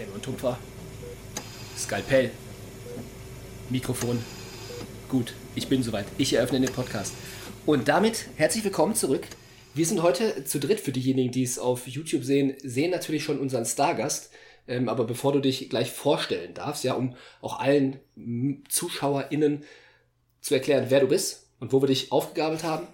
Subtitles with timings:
[0.00, 0.58] Klemme und Tupfer.
[1.76, 2.30] Skalpell.
[3.68, 4.18] Mikrofon.
[5.10, 6.06] Gut, ich bin soweit.
[6.16, 7.12] Ich eröffne den Podcast.
[7.66, 9.26] Und damit herzlich willkommen zurück.
[9.74, 13.38] Wir sind heute zu dritt für diejenigen, die es auf YouTube sehen, sehen natürlich schon
[13.38, 14.30] unseren Stargast.
[14.66, 18.00] Ähm, aber bevor du dich gleich vorstellen darfst, ja, um auch allen
[18.70, 19.64] ZuschauerInnen
[20.40, 22.86] zu erklären, wer du bist und wo wir dich aufgegabelt haben,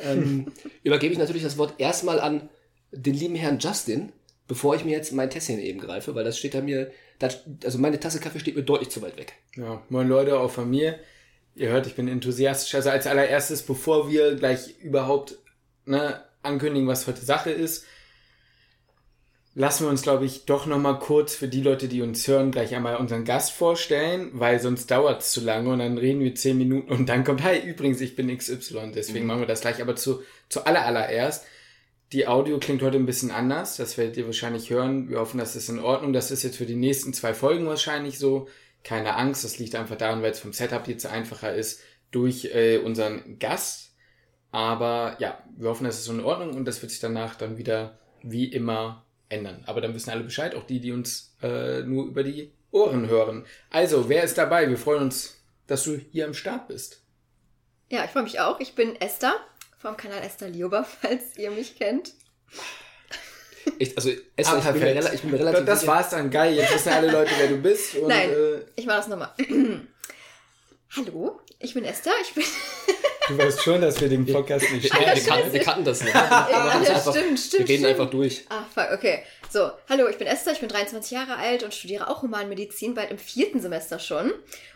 [0.00, 2.50] ähm, übergebe ich natürlich das Wort erstmal an
[2.92, 4.12] den lieben Herrn Justin,
[4.50, 6.90] bevor ich mir jetzt mein Tässchen eben greife, weil das steht da mir,
[7.20, 9.34] das, also meine Tasse Kaffee steht mir deutlich zu weit weg.
[9.54, 10.98] Ja, moin Leute, auch von mir.
[11.54, 12.74] Ihr hört, ich bin enthusiastisch.
[12.74, 15.38] Also als allererstes, bevor wir gleich überhaupt
[15.84, 17.84] ne, ankündigen, was heute Sache ist,
[19.54, 22.74] lassen wir uns, glaube ich, doch nochmal kurz für die Leute, die uns hören, gleich
[22.74, 26.58] einmal unseren Gast vorstellen, weil sonst dauert es zu lange und dann reden wir zehn
[26.58, 29.26] Minuten und dann kommt, hi, übrigens, ich bin XY, deswegen mhm.
[29.28, 29.80] machen wir das gleich.
[29.80, 31.46] Aber zu, zu aller, allererst,
[32.12, 35.08] die Audio klingt heute ein bisschen anders, das werdet ihr wahrscheinlich hören.
[35.08, 36.12] Wir hoffen, das ist in Ordnung.
[36.12, 38.48] Das ist jetzt für die nächsten zwei Folgen wahrscheinlich so.
[38.82, 42.78] Keine Angst, das liegt einfach daran, weil es vom Setup jetzt einfacher ist durch äh,
[42.78, 43.94] unseren Gast.
[44.50, 47.98] Aber ja, wir hoffen, das ist in Ordnung und das wird sich danach dann wieder
[48.22, 49.62] wie immer ändern.
[49.66, 53.44] Aber dann wissen alle Bescheid, auch die, die uns äh, nur über die Ohren hören.
[53.68, 54.68] Also, wer ist dabei?
[54.68, 57.04] Wir freuen uns, dass du hier am Start bist.
[57.88, 58.58] Ja, ich freue mich auch.
[58.58, 59.34] Ich bin Esther
[59.80, 62.12] vom Kanal Esther Lioba, falls ihr mich kennt.
[63.78, 66.54] Ich, also Esther, ah, ich, bin ich bin relativ Das war's dann, geil.
[66.54, 67.94] Jetzt wissen alle Leute, wer du bist.
[67.96, 69.32] Und, Nein, äh, ich mache das nochmal.
[70.96, 72.12] Hallo, ich bin Esther.
[72.22, 72.44] Ich bin
[73.28, 75.14] Du weißt schon, dass wir den Podcast nicht schnell.
[75.14, 76.12] Wir, kannten, wir kannten das nicht.
[76.12, 77.68] Wir, ja, einfach, stimmt, stimmt.
[77.68, 77.86] Wir reden stimmt.
[77.86, 78.44] einfach durch.
[78.48, 79.22] Ah, fuck, okay.
[79.48, 83.12] So, hallo, ich bin Esther, ich bin 23 Jahre alt und studiere auch Humanmedizin, bald
[83.12, 84.32] im vierten Semester schon.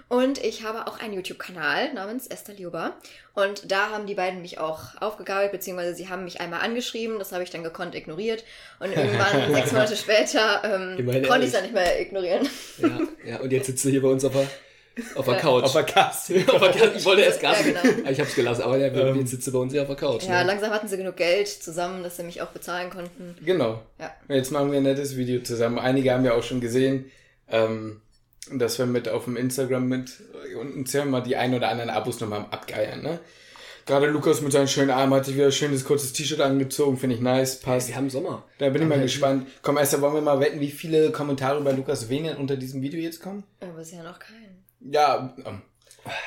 [0.08, 2.97] Und ich habe auch einen YouTube-Kanal namens Esther Lioba.
[3.34, 7.33] Und da haben die beiden mich auch aufgegabelt, beziehungsweise sie haben mich einmal angeschrieben, das
[7.33, 8.44] habe ich dann gekonnt ignoriert.
[8.80, 12.48] Und irgendwann, sechs Monate später, ähm, konnte ich es dann nicht mehr ignorieren.
[12.78, 14.46] Ja, ja, und jetzt sitzt du hier bei uns auf der
[15.17, 15.64] auf der Couch.
[15.64, 16.30] Auf der Gast.
[16.48, 16.96] auf der Gast.
[16.96, 17.67] Ich wollte erst Gas.
[17.67, 18.11] Ja, genau.
[18.11, 20.23] Ich hab's gelassen, aber ja, ähm, jetzt sitzt du bei uns hier auf der Couch.
[20.24, 20.46] Ja, ne?
[20.46, 23.36] langsam hatten sie genug Geld zusammen, dass sie mich auch bezahlen konnten.
[23.45, 23.83] Genau.
[23.98, 24.14] Ja.
[24.29, 25.79] Jetzt machen wir ein nettes Video zusammen.
[25.79, 27.11] Einige haben ja auch schon gesehen,
[27.48, 28.00] ähm,
[28.52, 30.12] dass wir mit auf dem Instagram mit
[30.60, 33.20] und uns ja mal die ein oder anderen Abos nochmal Abgeiern, ne?
[33.86, 37.16] Gerade Lukas mit seinen schönen Armen hat sich wieder ein schönes kurzes T-Shirt angezogen, finde
[37.16, 37.88] ich nice, passt.
[37.88, 38.42] Wir haben Sommer.
[38.56, 39.46] Da bin ich mal gespannt.
[39.60, 42.98] Komm, erst wollen wir mal wetten, wie viele Kommentare bei Lukas Venen unter diesem Video
[42.98, 43.44] jetzt kommen?
[43.60, 44.64] Aber ist ja noch kein.
[44.80, 45.61] Ja, ähm,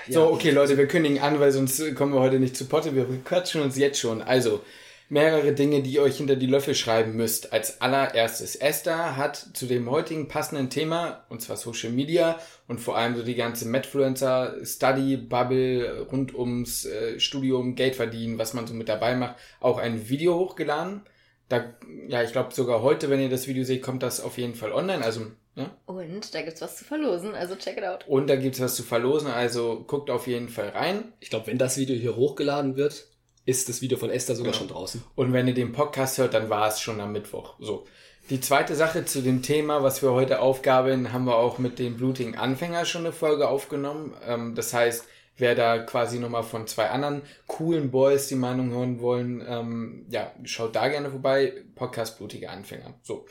[0.08, 2.96] so, okay, Leute, wir kündigen an, weil sonst kommen wir heute nicht zu Potte.
[2.96, 4.22] Wir quatschen uns jetzt schon.
[4.22, 4.62] Also,
[5.10, 7.54] mehrere Dinge, die ihr euch hinter die Löffel schreiben müsst.
[7.54, 12.98] Als allererstes, Esther hat zu dem heutigen passenden Thema, und zwar Social Media und vor
[12.98, 18.68] allem so die ganze Medfluencer Study Bubble rund ums äh, Studium, Geld verdienen, was man
[18.68, 21.02] so mit dabei macht, auch ein Video hochgeladen.
[21.50, 21.74] Da,
[22.10, 24.74] ja, ich glaube sogar heute, wenn ihr das Video seht, kommt das auf jeden Fall
[24.74, 25.04] online.
[25.04, 25.76] Also ja?
[25.88, 28.08] Und da gibt's was zu verlosen, also check it out.
[28.08, 31.14] Und da gibt's was zu verlosen, also guckt auf jeden Fall rein.
[31.20, 33.08] Ich glaube, wenn das Video hier hochgeladen wird,
[33.48, 34.60] ist das Video von Esther sogar genau.
[34.60, 35.04] schon draußen.
[35.16, 37.56] Und wenn ihr den Podcast hört, dann war es schon am Mittwoch.
[37.60, 37.86] So.
[38.30, 41.96] Die zweite Sache zu dem Thema, was wir heute aufgaben, haben wir auch mit dem
[41.96, 44.14] blutigen Anfänger schon eine Folge aufgenommen.
[44.28, 45.06] Ähm, das heißt,
[45.38, 50.30] wer da quasi nochmal von zwei anderen coolen Boys die Meinung hören wollen, ähm, ja,
[50.44, 51.54] schaut da gerne vorbei.
[51.76, 52.96] Podcast Blutige Anfänger.
[53.02, 53.28] So.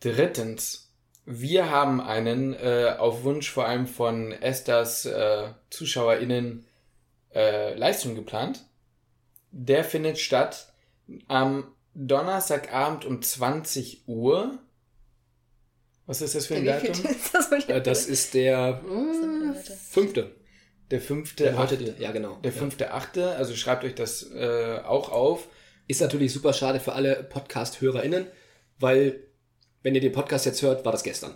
[0.00, 0.92] Drittens,
[1.24, 6.66] wir haben einen äh, auf Wunsch vor allem von Esthers äh, ZuschauerInnen
[7.32, 8.66] äh, Livestream geplant.
[9.58, 10.70] Der findet statt
[11.28, 14.58] am Donnerstagabend um 20 Uhr.
[16.04, 16.92] Was ist das für ein Datum?
[17.32, 18.82] das, äh, das ist der
[19.88, 20.36] fünfte.
[20.90, 22.38] Der fünfte, achte, ja genau.
[22.44, 22.90] Der fünfte, ja.
[22.92, 25.48] achte, also schreibt euch das äh, auch auf.
[25.88, 28.26] Ist natürlich super schade für alle Podcast-HörerInnen,
[28.78, 29.20] weil
[29.82, 31.34] wenn ihr den Podcast jetzt hört, war das gestern.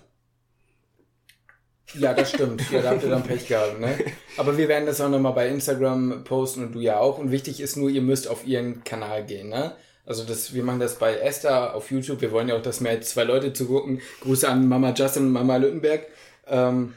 [1.99, 2.71] Ja, das stimmt.
[2.71, 3.99] Ja, da habt ihr dann Pech gehabt, ne?
[4.37, 7.19] Aber wir werden das auch nochmal bei Instagram posten und du ja auch.
[7.19, 9.75] Und wichtig ist nur, ihr müsst auf ihren Kanal gehen, ne?
[10.07, 12.21] Also das, wir machen das bei Esther auf YouTube.
[12.21, 14.01] Wir wollen ja auch, dass mehr als zwei Leute zugucken.
[14.23, 16.07] Grüße an Mama Justin und Mama Lüttenberg.
[16.47, 16.95] Ähm,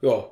[0.00, 0.30] ja.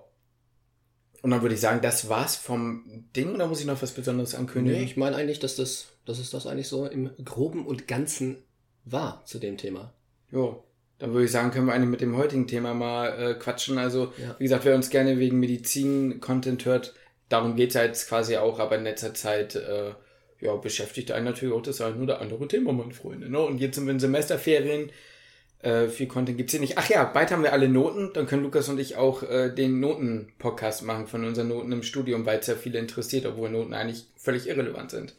[1.23, 4.35] Und dann würde ich sagen, das war's vom Ding oder muss ich noch was Besonderes
[4.35, 4.81] ankündigen?
[4.81, 8.43] Nee, ich meine eigentlich, dass das, dass es das eigentlich so im Groben und Ganzen
[8.85, 9.95] war zu dem Thema.
[10.31, 10.57] Ja,
[10.99, 13.79] dann würde ich sagen, können wir eigentlich mit dem heutigen Thema mal äh, quatschen.
[13.79, 14.37] Also, ja.
[14.39, 16.95] wie gesagt, wer uns gerne wegen Medizin-Content hört,
[17.29, 19.93] darum geht's ja jetzt quasi auch, aber in letzter Zeit äh,
[20.41, 23.29] ja, beschäftigt einen natürlich auch das eine oder andere Thema, meine Freunde.
[23.29, 23.41] Ne?
[23.41, 24.93] Und jetzt sind wir in Semesterferien.
[25.61, 26.77] Äh, viel Content gibt's hier nicht.
[26.77, 28.11] Ach ja, bald haben wir alle Noten.
[28.13, 32.27] Dann können Lukas und ich auch äh, den Noten-Podcast machen von unseren Noten im Studium,
[32.27, 35.15] weil es ja viele interessiert, obwohl Noten eigentlich völlig irrelevant sind.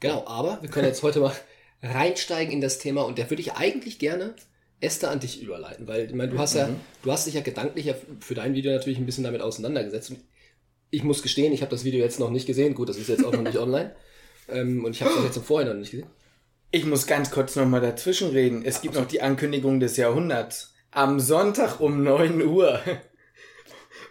[0.00, 1.32] Genau, aber wir können jetzt heute mal
[1.82, 4.34] reinsteigen in das Thema und da würde ich eigentlich gerne
[4.80, 6.68] Esther an dich überleiten, weil ich meine, du hast ja,
[7.02, 10.10] du hast dich ja gedanklich ja für dein Video natürlich ein bisschen damit auseinandergesetzt.
[10.10, 10.20] Und
[10.90, 12.74] ich muss gestehen, ich habe das Video jetzt noch nicht gesehen.
[12.74, 13.96] Gut, das ist jetzt auch noch nicht online.
[14.48, 16.08] Ähm, und ich habe es jetzt im Vorhinein noch nicht gesehen.
[16.70, 18.64] Ich muss ganz kurz nochmal dazwischen reden.
[18.64, 20.74] Es gibt noch die Ankündigung des Jahrhunderts.
[20.90, 22.80] Am Sonntag um 9 Uhr.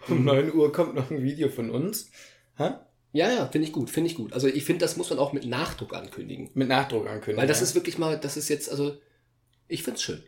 [0.08, 2.12] Um 9 Uhr kommt noch ein Video von uns.
[2.60, 2.85] Ha?
[3.16, 4.34] Ja, ja, finde ich gut, finde ich gut.
[4.34, 6.50] Also ich finde, das muss man auch mit Nachdruck ankündigen.
[6.52, 7.38] Mit Nachdruck ankündigen.
[7.38, 7.64] Weil das ja.
[7.64, 8.94] ist wirklich mal, das ist jetzt, also
[9.68, 10.22] ich finde es schön.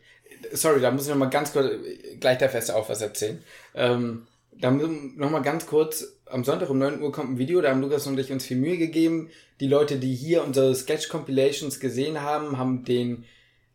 [0.53, 1.71] Sorry, da muss ich nochmal ganz kurz,
[2.19, 3.43] gleich der Feste auch was erzählen.
[3.75, 7.81] Ähm, da nochmal ganz kurz, am Sonntag um 9 Uhr kommt ein Video, da haben
[7.81, 9.29] Lukas und ich uns viel Mühe gegeben.
[9.59, 13.23] Die Leute, die hier unsere Sketch-Compilations gesehen haben, haben den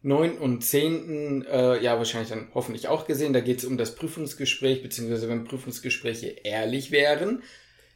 [0.03, 0.39] 9.
[0.39, 1.47] und 10.
[1.47, 3.33] Äh, ja wahrscheinlich dann hoffentlich auch gesehen.
[3.33, 7.45] Da geht es um das Prüfungsgespräch, beziehungsweise wenn Prüfungsgespräche ehrlich wären.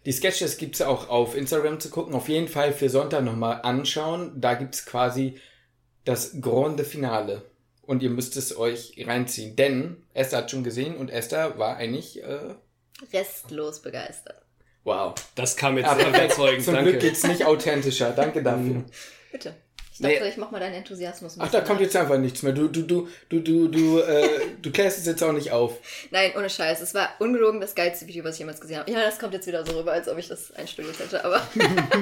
[0.08, 2.14] Die Sketches gibt's auch auf Instagram zu gucken.
[2.14, 4.32] Auf jeden Fall für Sonntag nochmal anschauen.
[4.40, 5.38] Da gibt's quasi
[6.06, 7.42] das Grande Finale.
[7.82, 9.54] Und ihr müsst es euch reinziehen.
[9.54, 12.54] Denn Esther hat schon gesehen und Esther war eigentlich, äh,
[13.12, 14.40] Restlos begeistert.
[14.84, 15.14] wow.
[15.34, 18.12] Das kam jetzt Aber sehr überzeugend, Zum Glück geht's nicht authentischer.
[18.12, 18.86] Danke dafür.
[19.30, 19.56] Bitte.
[20.00, 20.28] Ich dachte, Nee.
[20.28, 21.34] ich mach mal deinen Enthusiasmus.
[21.40, 22.52] Ach, da kommt jetzt einfach nichts mehr.
[22.52, 24.28] Du, du, du, du, du, du, äh,
[24.62, 25.72] du klärst es jetzt auch nicht auf.
[26.12, 26.80] Nein, ohne Scheiß.
[26.80, 28.90] Es war ungelogen das geilste Video, was ich jemals gesehen habe.
[28.92, 31.42] Ja, das kommt jetzt wieder so rüber, als ob ich das einstudiert hätte, aber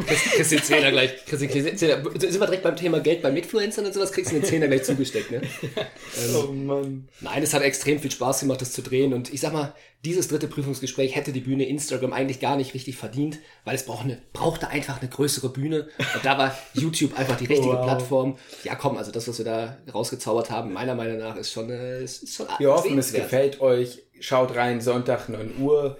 [0.06, 1.24] Kriegst du den Zehner gleich.
[1.24, 2.02] Kriegst du den Zehner.
[2.20, 4.82] Sind wir direkt beim Thema Geld bei Influencern und sowas, kriegst du den Zehner gleich
[4.84, 5.40] zugesteckt, ne?
[6.34, 7.08] Oh Mann.
[7.20, 9.14] Nein, es hat extrem viel Spaß gemacht, das zu drehen.
[9.14, 12.96] Und ich sag mal, dieses dritte Prüfungsgespräch hätte die Bühne Instagram eigentlich gar nicht richtig
[12.96, 15.88] verdient, weil es braucht eine, brauchte einfach eine größere Bühne.
[15.98, 17.84] Und da war YouTube einfach die richtige Wow.
[17.84, 18.38] Plattform.
[18.62, 22.04] Ja, komm, also das, was wir da rausgezaubert haben, meiner Meinung nach, ist schon, äh,
[22.04, 24.02] ist, schon Wir hoffen, es gefällt euch.
[24.20, 25.98] Schaut rein, Sonntag 9 Uhr.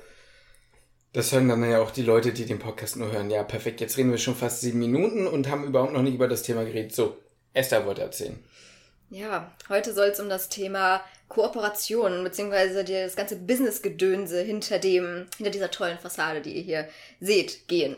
[1.12, 3.31] Das hören dann ja auch die Leute, die den Podcast nur hören.
[3.31, 3.81] Ja, perfekt.
[3.81, 6.64] Jetzt reden wir schon fast sieben Minuten und haben überhaupt noch nicht über das Thema
[6.64, 6.94] geredet.
[6.94, 7.16] So,
[7.54, 8.38] Esther wollte erzählen.
[9.11, 15.50] Ja, heute soll es um das Thema Kooperation, beziehungsweise das ganze Business-Gedönse hinter dem, hinter
[15.50, 16.88] dieser tollen Fassade, die ihr hier
[17.20, 17.97] seht, gehen.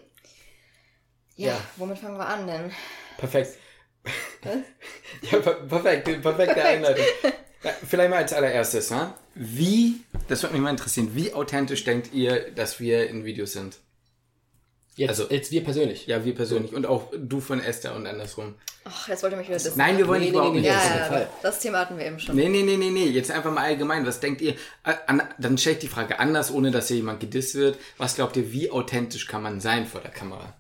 [1.37, 1.61] Ja, Ja.
[1.77, 2.73] womit fangen wir an denn?
[3.19, 3.59] Perfekt.
[5.31, 6.23] ja, per perfekt.
[6.23, 7.05] Perfekte Einleitung.
[7.63, 9.15] Ja, vielleicht mal als allererstes, ha?
[9.35, 13.79] Wie, das würde mich mal interessieren, wie authentisch denkt ihr, dass wir in Videos sind?
[14.99, 16.07] Jetzt, Also- jetzt wir persönlich.
[16.07, 18.55] Ja, wir persönlich und auch du von Esther und andersrum.
[18.85, 19.77] Ach, jetzt wollte ich mich wieder dissen.
[19.79, 20.71] Nein, wir wollen Nee, nicht nee, überhaupt nee, nicht.
[20.71, 22.35] Ja, ja, das Thema hatten wir eben schon.
[22.37, 24.05] Nee, nee, nee, nee, nee, jetzt einfach mal allgemein.
[24.07, 24.53] Was denkt ihr?
[24.85, 27.77] Äh, an, dann stelle ich die Frage anders, ohne dass hier jemand gedisst wird.
[27.99, 30.55] Was glaubt ihr, wie authentisch kann man sein vor der Kamera?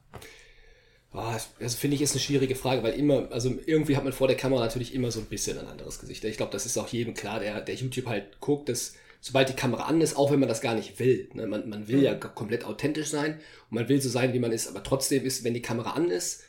[1.13, 4.13] Ah, das das finde ich ist eine schwierige Frage, weil immer, also irgendwie hat man
[4.13, 6.23] vor der Kamera natürlich immer so ein bisschen ein anderes Gesicht.
[6.25, 9.55] Ich glaube, das ist auch jedem klar, der, der YouTube halt guckt, dass sobald die
[9.57, 12.15] Kamera an ist, auch wenn man das gar nicht will, ne, man, man will ja
[12.15, 13.35] g- komplett authentisch sein
[13.71, 16.11] und man will so sein, wie man ist, aber trotzdem ist, wenn die Kamera an
[16.11, 16.43] ist,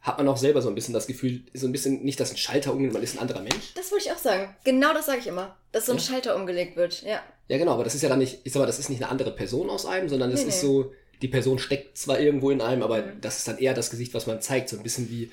[0.00, 2.36] hat man auch selber so ein bisschen das Gefühl, so ein bisschen nicht, dass ein
[2.38, 3.74] Schalter umgeht, man ist ein anderer Mensch.
[3.74, 4.54] Das würde ich auch sagen.
[4.64, 5.56] Genau das sage ich immer.
[5.72, 6.04] Dass so ein Ja.
[6.04, 7.02] Schalter umgelegt wird.
[7.02, 7.22] Ja.
[7.48, 9.10] Ja, genau, aber das ist ja dann nicht, ich sag mal, das ist nicht eine
[9.10, 10.68] andere Person aus einem, sondern das Nee, ist nee.
[10.68, 13.20] so, die Person steckt zwar irgendwo in einem, aber Mhm.
[13.20, 14.70] das ist dann eher das Gesicht, was man zeigt.
[14.70, 15.30] So ein bisschen wie,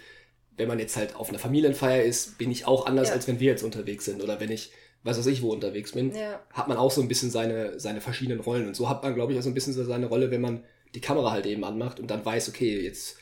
[0.57, 3.13] wenn man jetzt halt auf einer Familienfeier ist, bin ich auch anders, Ja.
[3.13, 4.21] als wenn wir jetzt unterwegs sind.
[4.21, 4.71] Oder wenn ich,
[5.07, 6.39] weiß was ich, wo unterwegs bin, Ja.
[6.53, 8.67] hat man auch so ein bisschen seine, seine verschiedenen Rollen.
[8.67, 10.63] Und so hat man, glaube ich, auch so ein bisschen so seine Rolle, wenn man
[10.93, 13.17] die Kamera halt eben anmacht und dann weiß, okay, jetzt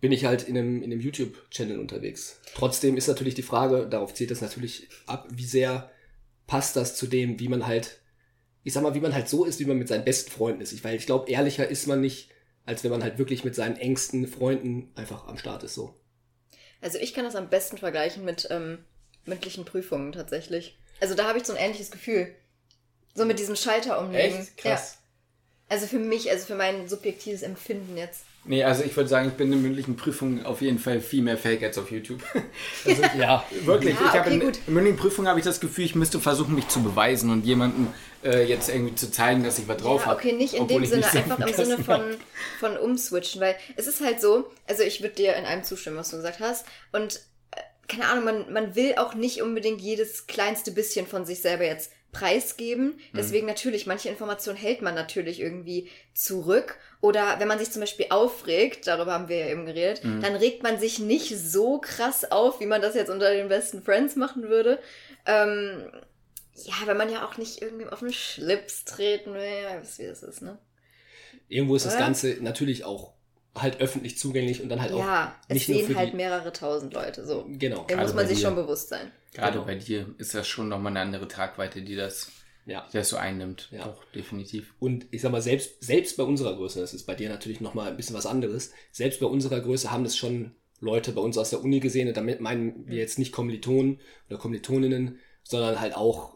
[0.00, 2.40] bin ich halt in einem, in einem YouTube-Channel unterwegs.
[2.54, 5.90] Trotzdem ist natürlich die Frage, darauf zählt es natürlich ab, wie sehr
[6.46, 8.00] passt das zu dem, wie man halt,
[8.62, 10.72] ich sag mal, wie man halt so ist, wie man mit seinen besten Freunden ist.
[10.72, 12.30] Ich, weil ich glaube, ehrlicher ist man nicht,
[12.66, 15.94] als wenn man halt wirklich mit seinen engsten Freunden einfach am Start ist, so.
[16.80, 18.78] Also ich kann das am besten vergleichen mit ähm,
[19.24, 20.78] mündlichen Prüfungen tatsächlich.
[21.00, 22.34] Also da habe ich so ein ähnliches Gefühl.
[23.14, 24.46] So mit diesem Schalter umlegen.
[24.62, 24.80] Ja.
[25.68, 28.22] Also für mich, also für mein subjektives Empfinden jetzt.
[28.48, 31.36] Nee, also ich würde sagen, ich bin in mündlichen Prüfungen auf jeden Fall viel mehr
[31.36, 32.22] fake als auf YouTube.
[32.84, 33.44] Also, ja.
[33.64, 34.58] Wirklich, Ja, ich habe okay, in, gut.
[34.66, 37.88] in mündlichen Prüfungen habe ich das Gefühl, ich müsste versuchen, mich zu beweisen und jemandem
[38.22, 40.18] äh, jetzt irgendwie zu zeigen, dass ich was drauf ja, habe.
[40.18, 42.02] okay, nicht in dem ich Sinne, nicht einfach im Sinne von,
[42.60, 46.10] von umswitchen, weil es ist halt so, also ich würde dir in einem zustimmen, was
[46.10, 46.66] du gesagt hast.
[46.92, 47.20] Und
[47.88, 51.92] keine Ahnung, man, man will auch nicht unbedingt jedes kleinste bisschen von sich selber jetzt
[52.12, 52.86] preisgeben.
[52.86, 53.16] Mhm.
[53.16, 56.76] Deswegen natürlich, manche Informationen hält man natürlich irgendwie zurück.
[57.02, 60.22] Oder wenn man sich zum Beispiel aufregt, darüber haben wir ja eben geredet, Mhm.
[60.22, 63.82] dann regt man sich nicht so krass auf, wie man das jetzt unter den besten
[63.82, 64.78] Friends machen würde.
[65.26, 65.90] Ähm,
[66.54, 69.62] ja, weil man ja auch nicht irgendwie auf den Schlips treten will.
[69.62, 70.58] Ja, wisst wie das ist, ne?
[71.48, 72.04] Irgendwo ist das Oder?
[72.04, 73.12] Ganze natürlich auch
[73.62, 76.16] halt öffentlich zugänglich und dann halt auch Ja, es nicht nur sehen für halt die,
[76.16, 77.46] mehrere tausend Leute, so.
[77.48, 77.84] Genau.
[77.84, 78.46] Dem muss man sich dir.
[78.46, 79.10] schon bewusst sein.
[79.32, 79.64] Gerade Genau.
[79.66, 82.30] bei dir ist das schon nochmal eine andere Tragweite, die das,
[82.66, 82.86] Ja.
[82.92, 83.68] die das so einnimmt.
[83.70, 83.84] Ja.
[83.84, 84.74] Doch, definitiv.
[84.78, 87.88] Und ich sag mal, selbst, selbst bei unserer Größe, das ist bei dir natürlich nochmal
[87.88, 91.50] ein bisschen was anderes, selbst bei unserer Größe haben das schon Leute bei uns aus
[91.50, 93.98] der Uni gesehen und damit meinen wir jetzt nicht Kommilitonen
[94.28, 96.34] oder Kommilitoninnen, sondern halt auch,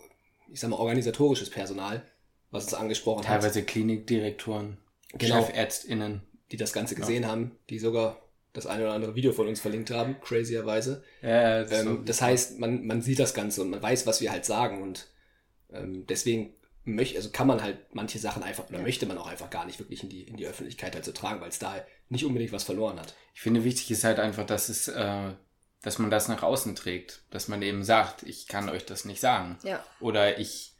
[0.52, 2.02] ich sag mal, organisatorisches Personal,
[2.50, 4.78] was uns angesprochen hat, Teilweise Klinikdirektoren,
[5.18, 5.42] Genau.
[5.44, 6.22] ChefärztInnen.
[6.52, 8.20] Die das Ganze gesehen haben, die sogar
[8.52, 11.04] das eine oder andere Video von uns verlinkt haben, crazierweise.
[11.22, 14.32] Ja, das, Ähm, das heißt, man, man sieht das Ganze und man weiß, was wir
[14.32, 15.06] halt sagen und
[15.72, 16.54] ähm, deswegen
[16.84, 19.78] möchte, also kann man halt manche Sachen einfach, oder möchte man auch einfach gar nicht
[19.78, 22.64] wirklich in die, in die Öffentlichkeit halt so tragen, weil es da nicht unbedingt was
[22.64, 23.14] verloren hat.
[23.34, 25.32] Ich finde, wichtig ist halt einfach, dass es, äh,
[25.82, 27.22] dass man das nach außen trägt.
[27.30, 29.58] Dass man eben sagt, ich kann euch das nicht sagen.
[29.62, 29.84] Ja.
[30.00, 30.74] Oder ich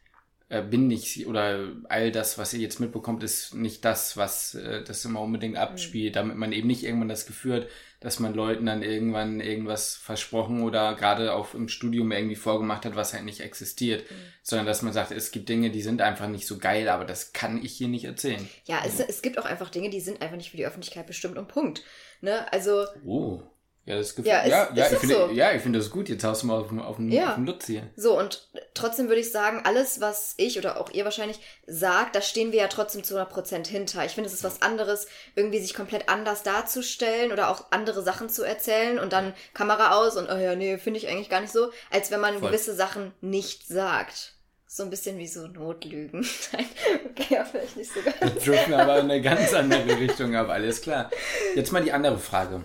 [0.50, 4.82] äh, bin nicht, oder all das, was ihr jetzt mitbekommt, ist nicht das, was äh,
[4.82, 7.66] das immer unbedingt abspielt, damit man eben nicht irgendwann das Gefühl hat,
[8.00, 12.96] dass man Leuten dann irgendwann irgendwas versprochen oder gerade auch im Studium irgendwie vorgemacht hat,
[12.96, 14.04] was halt nicht existiert,
[14.42, 17.32] sondern dass man sagt, es gibt Dinge, die sind einfach nicht so geil, aber das
[17.32, 18.48] kann ich hier nicht erzählen.
[18.64, 21.38] Ja, es, es gibt auch einfach Dinge, die sind einfach nicht für die Öffentlichkeit bestimmt
[21.38, 21.84] und Punkt.
[22.22, 22.50] Ne?
[22.52, 23.42] Also, Oh.
[23.86, 24.30] Ja, das Gefühl.
[24.30, 25.30] Ja, Ja, ist- ja, ist ich finde, so.
[25.32, 26.08] ja, ich finde das gut.
[26.08, 27.30] Jetzt haust du mal auf, den- auf, den, Ja.
[27.30, 27.88] auf den Lutz hier.
[27.96, 32.20] so, und trotzdem würde ich sagen, alles, was ich oder auch ihr wahrscheinlich sagt, da
[32.20, 34.04] stehen wir ja trotzdem zu 100% hinter.
[34.04, 38.28] Ich finde, es ist was anderes, irgendwie sich komplett anders darzustellen oder auch andere Sachen
[38.28, 41.52] zu erzählen und dann Kamera aus und, oh ja, nee, finde ich eigentlich gar nicht
[41.52, 42.50] so, als wenn man Voll.
[42.50, 44.34] gewisse Sachen nicht sagt.
[44.72, 46.20] So ein bisschen wie so Notlügen.
[46.52, 46.66] Nein,
[47.10, 48.20] okay, ja, vielleicht nicht so ganz.
[48.20, 51.10] Wir driften aber in eine ganz andere Richtung ab, alles klar.
[51.56, 52.62] Jetzt mal die andere Frage,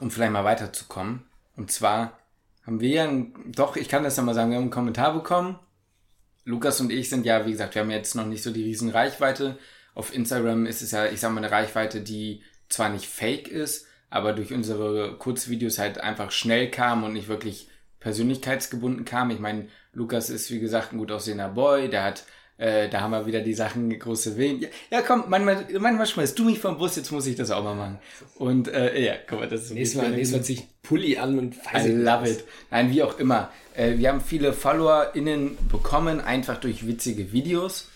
[0.00, 1.24] um vielleicht mal weiterzukommen.
[1.56, 2.18] Und zwar
[2.66, 3.12] haben wir ja,
[3.46, 5.58] doch, ich kann das ja mal sagen, wir haben einen Kommentar bekommen.
[6.44, 8.90] Lukas und ich sind ja, wie gesagt, wir haben jetzt noch nicht so die riesen
[8.90, 9.58] Reichweite.
[9.94, 13.86] Auf Instagram ist es ja, ich sag mal, eine Reichweite, die zwar nicht fake ist,
[14.10, 17.68] aber durch unsere Kurzvideos halt einfach schnell kam und nicht wirklich
[18.00, 19.30] persönlichkeitsgebunden kam.
[19.30, 22.24] Ich meine, Lukas ist, wie gesagt, ein gut aussehender Boy, der hat,
[22.56, 24.60] äh, da haben wir wieder die Sachen, große Willen.
[24.60, 27.64] Ja, ja komm, manchmal, manchmal schmeißt du mich vom Bus, jetzt muss ich das auch
[27.64, 27.98] mal machen.
[28.36, 30.82] Und, äh, ja, guck mal, das ist so Nächstes Mal, bisschen- nächstes Mal zieh ich
[30.82, 32.44] Pulli an und weiß I love it.
[32.70, 33.50] Nein, wie auch immer.
[33.74, 37.88] Äh, wir haben viele FollowerInnen bekommen, einfach durch witzige Videos.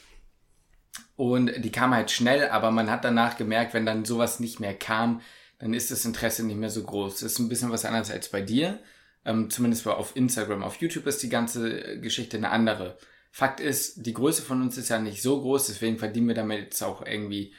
[1.17, 4.75] Und die kamen halt schnell, aber man hat danach gemerkt, wenn dann sowas nicht mehr
[4.75, 5.21] kam,
[5.59, 7.15] dann ist das Interesse nicht mehr so groß.
[7.15, 8.79] Das ist ein bisschen was anderes als bei dir.
[9.25, 10.63] Ähm, zumindest auf Instagram.
[10.63, 12.97] Auf YouTube ist die ganze Geschichte eine andere.
[13.39, 16.59] Fakt ist, die Größe von uns ist ja nicht so groß, deswegen verdienen wir damit
[16.59, 17.53] jetzt auch irgendwie,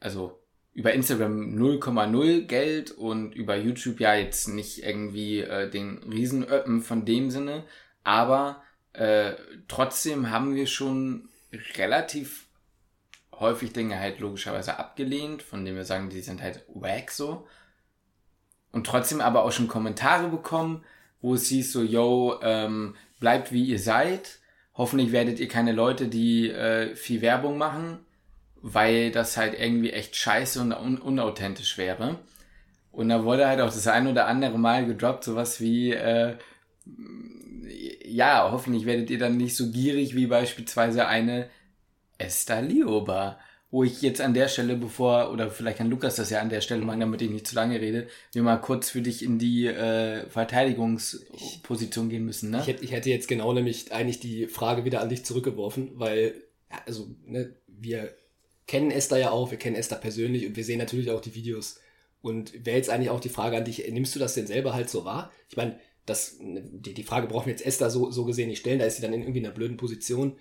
[0.00, 6.82] also über Instagram 0,0 Geld und über YouTube ja jetzt nicht irgendwie äh, den Riesenöppen
[6.82, 7.62] von dem Sinne,
[8.02, 9.34] aber äh,
[9.68, 11.28] trotzdem haben wir schon
[11.76, 12.48] relativ
[13.38, 17.46] häufig Dinge halt logischerweise abgelehnt, von denen wir sagen, die sind halt wack so.
[18.72, 20.84] Und trotzdem aber auch schon Kommentare bekommen,
[21.20, 24.40] wo es hieß so, yo, ähm, bleibt wie ihr seid.
[24.76, 27.98] Hoffentlich werdet ihr keine Leute, die äh, viel Werbung machen,
[28.60, 32.18] weil das halt irgendwie echt scheiße und un unauthentisch wäre.
[32.92, 36.36] Und da wurde halt auch das ein oder andere Mal gedroppt, sowas wie, äh,
[38.04, 41.48] ja, hoffentlich werdet ihr dann nicht so gierig wie beispielsweise eine
[42.18, 43.38] Esther Lioba.
[43.76, 46.62] Wo ich jetzt an der Stelle, bevor, oder vielleicht kann Lukas das ja an der
[46.62, 49.66] Stelle machen, damit ich nicht zu lange rede, wir mal kurz für dich in die
[49.66, 52.60] äh, Verteidigungsposition gehen müssen, ne?
[52.62, 56.42] Ich hätte, ich hätte jetzt genau nämlich eigentlich die Frage wieder an dich zurückgeworfen, weil,
[56.86, 58.14] also, ne, wir
[58.66, 61.78] kennen Esther ja auch, wir kennen Esther persönlich und wir sehen natürlich auch die Videos.
[62.22, 64.88] Und wäre jetzt eigentlich auch die Frage an dich, nimmst du das denn selber halt
[64.88, 65.30] so wahr?
[65.50, 68.60] Ich meine, das, ne, die, die Frage brauchen wir jetzt Esther so, so gesehen nicht
[68.60, 70.38] stellen, da ist sie dann in irgendwie einer blöden Position.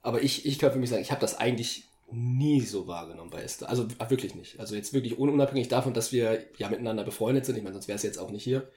[0.00, 3.42] Aber ich, ich kann für mich sagen, ich habe das eigentlich nie so wahrgenommen bei
[3.42, 3.68] Esther.
[3.68, 4.58] Also wirklich nicht.
[4.58, 7.96] Also jetzt wirklich unabhängig davon, dass wir ja miteinander befreundet sind, ich meine, sonst wäre
[7.96, 8.70] es jetzt auch nicht hier,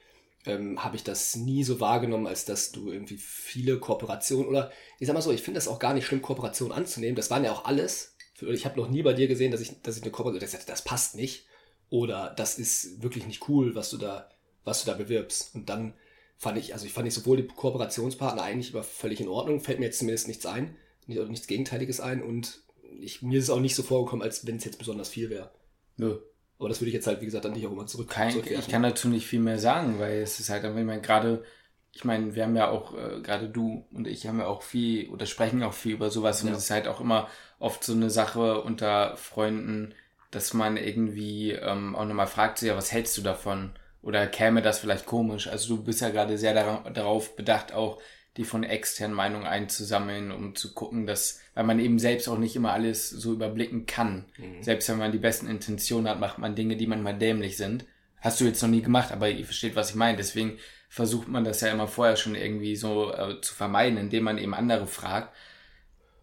[0.44, 5.06] ähm, habe ich das nie so wahrgenommen, als dass du irgendwie viele Kooperationen oder ich
[5.06, 7.16] sag mal so, ich finde das auch gar nicht schlimm, Kooperationen anzunehmen.
[7.16, 8.16] Das waren ja auch alles.
[8.40, 10.82] Ich habe noch nie bei dir gesehen, dass ich, dass ich eine Kooperation, gesagt, das
[10.82, 11.46] passt nicht
[11.90, 14.30] oder das ist wirklich nicht cool, was du da,
[14.64, 15.54] was du da bewirbst.
[15.54, 15.94] Und dann
[16.38, 19.78] fand ich, also ich fand ich sowohl die Kooperationspartner eigentlich immer völlig in Ordnung, fällt
[19.78, 22.62] mir jetzt zumindest nichts ein, nicht, nichts Gegenteiliges ein und
[23.00, 25.50] ich, mir ist es auch nicht so vorgekommen, als wenn es jetzt besonders viel wäre.
[25.96, 26.18] Nö.
[26.58, 28.08] Aber das würde ich jetzt halt, wie gesagt, an dich auch immer zurück.
[28.08, 31.44] Kein, ich kann dazu nicht viel mehr sagen, weil es ist halt, ich meine, gerade,
[31.92, 35.08] ich meine, wir haben ja auch, äh, gerade du und ich haben ja auch viel
[35.10, 38.10] oder sprechen auch viel über sowas und es ist halt auch immer oft so eine
[38.10, 39.94] Sache unter Freunden,
[40.30, 43.72] dass man irgendwie ähm, auch nochmal fragt, so, ja, was hältst du davon?
[44.00, 45.48] Oder käme das vielleicht komisch?
[45.48, 48.00] Also du bist ja gerade sehr dara darauf bedacht, auch
[48.36, 52.56] die von externen Meinungen einzusammeln, um zu gucken, dass, weil man eben selbst auch nicht
[52.56, 54.24] immer alles so überblicken kann.
[54.38, 54.62] Mhm.
[54.62, 57.84] Selbst wenn man die besten Intentionen hat, macht man Dinge, die manchmal dämlich sind.
[58.20, 60.16] Hast du jetzt noch nie gemacht, aber ihr versteht, was ich meine.
[60.16, 60.58] Deswegen
[60.88, 64.54] versucht man das ja immer vorher schon irgendwie so äh, zu vermeiden, indem man eben
[64.54, 65.34] andere fragt.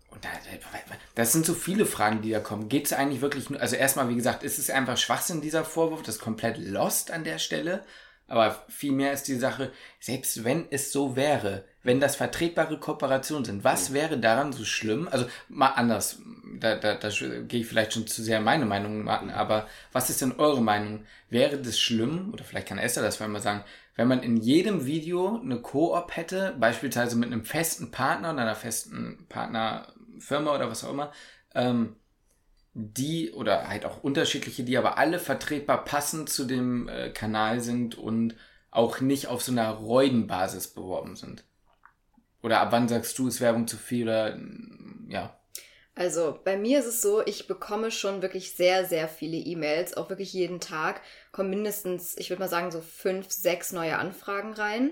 [0.10, 0.30] Und da,
[1.13, 2.70] das sind so viele Fragen, die da kommen.
[2.70, 6.01] Geht es eigentlich wirklich nur, also erstmal, wie gesagt, ist es einfach Schwachsinn, dieser Vorwurf,
[6.01, 7.84] das ist komplett lost an der Stelle.
[8.29, 13.63] Aber vielmehr ist die Sache, selbst wenn es so wäre, wenn das vertretbare Kooperationen sind,
[13.63, 15.07] was wäre daran so schlimm?
[15.09, 16.19] Also mal anders,
[16.59, 20.21] da, da, da gehe ich vielleicht schon zu sehr meine Meinung an, aber was ist
[20.21, 21.05] denn eure Meinung?
[21.29, 23.63] Wäre das schlimm, oder vielleicht kann Esther das mal sagen,
[23.95, 28.55] wenn man in jedem Video eine Koop hätte, beispielsweise mit einem festen Partner oder einer
[28.55, 31.12] festen Partnerfirma oder was auch immer,
[31.55, 31.95] ähm,
[32.79, 37.98] die oder halt auch unterschiedliche, die aber alle vertretbar passend zu dem äh, Kanal sind
[37.98, 38.36] und
[38.71, 41.43] auch nicht auf so einer Reudenbasis beworben sind.
[42.41, 44.38] Oder ab wann sagst du, ist Werbung zu viel oder
[45.07, 45.36] ja?
[45.95, 50.09] Also bei mir ist es so, ich bekomme schon wirklich sehr, sehr viele E-Mails, auch
[50.09, 51.01] wirklich jeden Tag
[51.33, 54.91] kommen mindestens, ich würde mal sagen, so fünf, sechs neue Anfragen rein.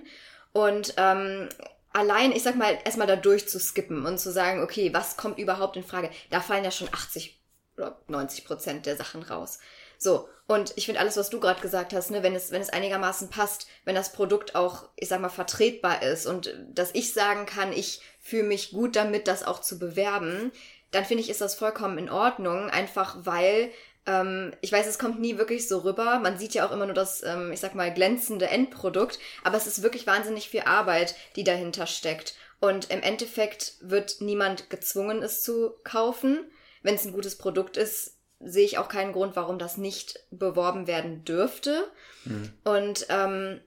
[0.52, 1.48] Und ähm,
[1.94, 5.84] allein, ich sag mal, erstmal da durchzuskippen und zu sagen, okay, was kommt überhaupt in
[5.84, 6.10] Frage?
[6.30, 7.37] Da fallen ja schon 80
[7.78, 9.60] oder 90 Prozent der Sachen raus.
[9.98, 12.70] So, und ich finde alles, was du gerade gesagt hast, ne, wenn es, wenn es
[12.70, 17.46] einigermaßen passt, wenn das Produkt auch, ich sag mal, vertretbar ist und dass ich sagen
[17.46, 20.52] kann, ich fühle mich gut damit, das auch zu bewerben,
[20.92, 23.72] dann finde ich, ist das vollkommen in Ordnung, einfach weil
[24.06, 26.20] ähm, ich weiß, es kommt nie wirklich so rüber.
[26.20, 29.68] Man sieht ja auch immer nur das, ähm, ich sag mal, glänzende Endprodukt, aber es
[29.68, 32.36] ist wirklich wahnsinnig viel Arbeit, die dahinter steckt.
[32.60, 36.50] Und im Endeffekt wird niemand gezwungen, es zu kaufen.
[36.88, 40.88] Wenn es ein gutes Produkt ist, sehe ich auch keinen Grund, warum das nicht beworben
[40.88, 41.84] werden dürfte.
[42.24, 42.54] Mhm.
[42.64, 43.60] Und ähm,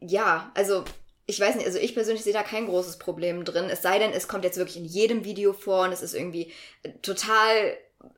[0.00, 0.82] ja, also
[1.26, 3.68] ich weiß nicht, also ich persönlich sehe da kein großes Problem drin.
[3.68, 6.50] Es sei denn, es kommt jetzt wirklich in jedem Video vor und es ist irgendwie
[7.02, 7.76] total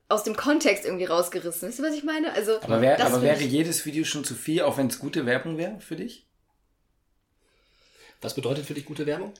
[0.09, 1.69] aus dem Kontext irgendwie rausgerissen.
[1.69, 2.33] Wisst ihr, was ich meine?
[2.33, 5.59] Also, aber, wär, aber wäre jedes Video schon zu viel, auch wenn es gute Werbung
[5.59, 6.25] wäre für dich?
[8.21, 9.35] Was bedeutet für dich gute Werbung?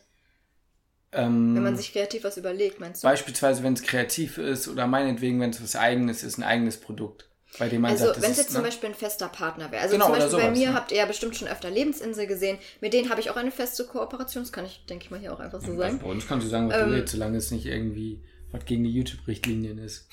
[1.13, 3.09] Ähm, wenn man sich kreativ was überlegt, meinst du?
[3.09, 7.27] Beispielsweise, wenn es kreativ ist oder meinetwegen, wenn es was eigenes ist, ein eigenes Produkt.
[7.59, 8.55] Bei dem man also sagt, wenn es jetzt ne?
[8.57, 9.83] zum Beispiel ein fester Partner wäre.
[9.83, 10.75] Also genau, zum Beispiel sowas, bei mir ne?
[10.75, 12.59] habt ihr ja bestimmt schon öfter Lebensinsel gesehen.
[12.81, 14.45] Mit denen habe ich auch eine feste Kooperation.
[14.45, 15.99] Das kann ich, denke ich mal, hier auch einfach so ja, sagen.
[15.99, 18.85] Bei uns kannst du sagen, was ähm, du willst, solange es nicht irgendwie was gegen
[18.85, 20.09] die YouTube-Richtlinien ist.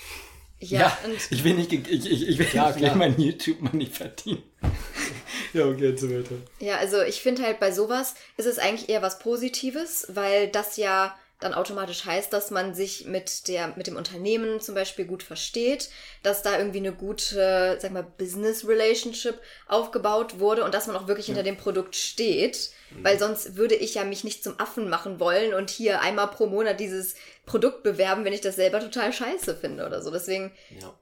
[0.60, 0.98] Ja, ja
[1.30, 4.44] ich will nicht, ich, ich, ich will klar, nicht mein YouTube-Money verdienen.
[5.54, 6.36] ja, okay, so weiter.
[6.60, 10.78] Ja, also ich finde halt bei sowas ist es eigentlich eher was Positives, weil das
[10.78, 15.22] ja dann automatisch heißt, dass man sich mit der, mit dem Unternehmen zum Beispiel gut
[15.22, 15.90] versteht,
[16.24, 21.08] dass da irgendwie eine gute, sag mal, Business Relationship aufgebaut wurde und dass man auch
[21.08, 21.36] wirklich ja.
[21.36, 22.72] hinter dem Produkt steht.
[22.90, 23.04] Mhm.
[23.04, 26.48] Weil sonst würde ich ja mich nicht zum Affen machen wollen und hier einmal pro
[26.48, 27.14] Monat dieses
[27.46, 30.10] Produkt bewerben, wenn ich das selber total scheiße finde oder so.
[30.10, 30.52] Deswegen.
[30.80, 30.94] Ja.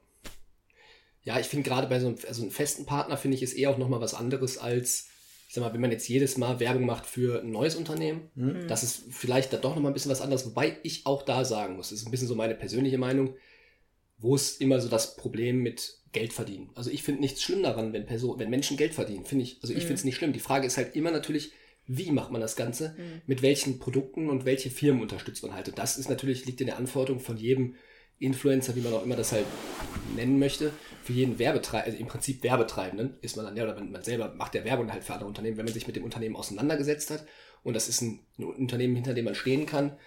[1.24, 3.72] Ja, ich finde gerade bei so einem, also einem festen Partner finde ich es eher
[3.72, 5.08] auch nochmal was anderes als
[5.56, 8.68] sag mal, wenn man jetzt jedes Mal Werbung macht für ein neues Unternehmen, mhm.
[8.68, 11.76] das ist vielleicht da doch nochmal ein bisschen was anderes, wobei ich auch da sagen
[11.76, 13.36] muss, das ist ein bisschen so meine persönliche Meinung,
[14.18, 16.70] wo ist immer so das Problem mit Geld verdienen.
[16.76, 19.74] Also ich finde nichts schlimm daran, wenn Person, wenn Menschen Geld verdienen, finde ich, also
[19.74, 19.88] ich mhm.
[19.88, 20.34] finde es nicht schlimm.
[20.34, 21.52] Die Frage ist halt immer natürlich,
[21.88, 23.22] wie macht man das Ganze, mhm.
[23.26, 25.70] mit welchen Produkten und welche Firmen unterstützt man halt.
[25.70, 27.76] Und das ist natürlich, liegt in der Anforderung von jedem
[28.20, 29.46] Influencer, wie man auch immer das halt
[30.16, 30.72] nennen möchte,
[31.04, 34.34] für jeden Werbetreibenden, also im Prinzip Werbetreibenden ist man dann, ja, oder man, man, selber
[34.36, 37.26] macht ja Werbung halt für andere Unternehmen, wenn man sich mit dem Unternehmen auseinandergesetzt hat
[37.64, 39.98] und das ist ein, ein, Unternehmen, hinter dem man stehen kann,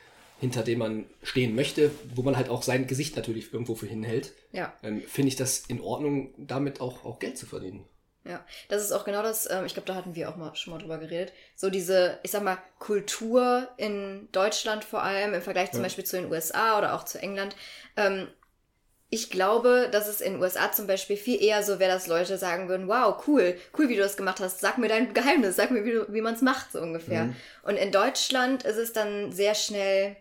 [0.40, 4.32] hinter dem man stehen möchte, wo man halt auch sein Gesicht natürlich irgendwo für hinhält,
[4.52, 4.72] ja.
[4.82, 7.84] ähm, finde ich das in Ordnung, damit auch, auch Geld zu verdienen.
[8.24, 10.72] Ja, das ist auch genau das, ähm, ich glaube, da hatten wir auch mal schon
[10.72, 11.32] mal drüber geredet.
[11.54, 15.84] So diese, ich sag mal, Kultur in Deutschland vor allem im Vergleich zum ja.
[15.84, 17.56] Beispiel zu den USA oder auch zu England.
[17.96, 18.28] Ähm,
[19.10, 22.36] ich glaube, dass es in den USA zum Beispiel viel eher so wäre, dass Leute
[22.36, 25.70] sagen würden, wow, cool, cool, wie du das gemacht hast, sag mir dein Geheimnis, sag
[25.70, 27.24] mir, wie, wie man es macht, so ungefähr.
[27.24, 27.36] Mhm.
[27.62, 30.16] Und in Deutschland ist es dann sehr schnell,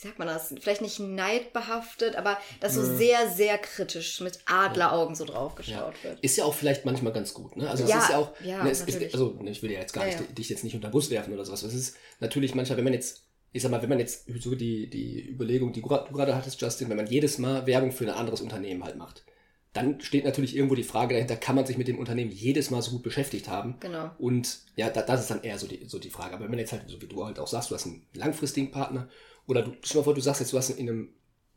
[0.00, 5.16] wie sagt man das, vielleicht nicht neidbehaftet, aber dass so sehr, sehr kritisch mit Adleraugen
[5.16, 6.10] so drauf geschaut ja.
[6.10, 6.20] wird.
[6.20, 7.68] Ist ja auch vielleicht manchmal ganz gut, ne?
[7.68, 9.80] Also ja, es ist ja auch, ja, ne, es ist, also ne, ich will ja
[9.80, 11.64] jetzt gar nicht dich jetzt nicht unter Bus werfen oder sowas.
[11.64, 14.90] Es ist natürlich manchmal, wenn man jetzt ich sag mal, wenn man jetzt so die,
[14.90, 18.42] die Überlegung, die du gerade hattest, Justin, wenn man jedes Mal Werbung für ein anderes
[18.42, 19.24] Unternehmen halt macht,
[19.72, 22.82] dann steht natürlich irgendwo die Frage dahinter, kann man sich mit dem Unternehmen jedes Mal
[22.82, 23.76] so gut beschäftigt haben?
[23.80, 24.10] Genau.
[24.18, 26.34] Und ja, da, das ist dann eher so die, so die Frage.
[26.34, 28.70] Aber wenn man jetzt halt, so wie du halt auch sagst, du hast einen langfristigen
[28.70, 29.08] Partner
[29.48, 31.08] oder du, stell mal vor, du sagst jetzt, du hast in einem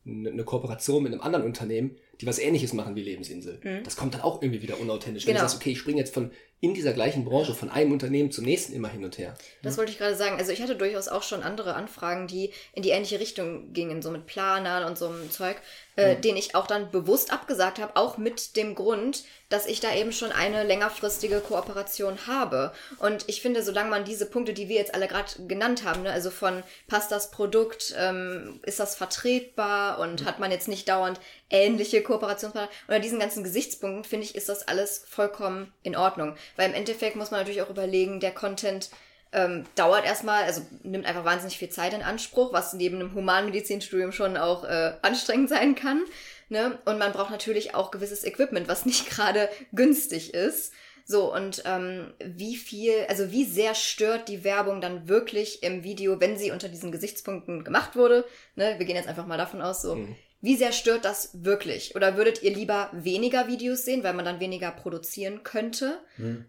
[0.03, 3.59] eine Kooperation mit einem anderen Unternehmen, die was ähnliches machen wie Lebensinsel.
[3.63, 3.83] Mhm.
[3.83, 5.27] Das kommt dann auch irgendwie wieder unauthentisch.
[5.27, 5.45] Wenn genau.
[5.45, 6.31] du sagst, okay, ich springe jetzt von
[6.63, 9.33] in dieser gleichen Branche von einem Unternehmen zum nächsten immer hin und her.
[9.63, 10.37] Das wollte ich gerade sagen.
[10.37, 14.11] Also ich hatte durchaus auch schon andere Anfragen, die in die ähnliche Richtung gingen, so
[14.11, 15.57] mit Planern und so einem Zeug,
[15.97, 16.21] äh, mhm.
[16.21, 20.11] den ich auch dann bewusst abgesagt habe, auch mit dem Grund, dass ich da eben
[20.13, 22.71] schon eine längerfristige Kooperation habe.
[22.99, 26.11] Und ich finde, solange man diese Punkte, die wir jetzt alle gerade genannt haben, ne,
[26.11, 30.25] also von passt das Produkt, ähm, ist das vertretbar und mhm.
[30.25, 31.19] hat man jetzt nicht dauernd
[31.49, 36.35] ähnliche Kooperationspartner oder diesen ganzen Gesichtspunkten, finde ich, ist das alles vollkommen in Ordnung.
[36.55, 38.89] Weil im Endeffekt muss man natürlich auch überlegen, der Content
[39.33, 44.11] ähm, dauert erstmal, also nimmt einfach wahnsinnig viel Zeit in Anspruch, was neben einem Humanmedizinstudium
[44.11, 46.03] schon auch äh, anstrengend sein kann.
[46.49, 46.77] Ne?
[46.85, 50.73] Und man braucht natürlich auch gewisses Equipment, was nicht gerade günstig ist.
[51.05, 56.19] So, und ähm, wie viel, also wie sehr stört die Werbung dann wirklich im Video,
[56.19, 58.25] wenn sie unter diesen Gesichtspunkten gemacht wurde?
[58.55, 58.75] Ne?
[58.77, 59.95] Wir gehen jetzt einfach mal davon aus, so.
[59.95, 60.15] Mhm.
[60.41, 61.95] Wie sehr stört das wirklich?
[61.95, 65.99] Oder würdet ihr lieber weniger Videos sehen, weil man dann weniger produzieren könnte?
[66.17, 66.45] Mhm.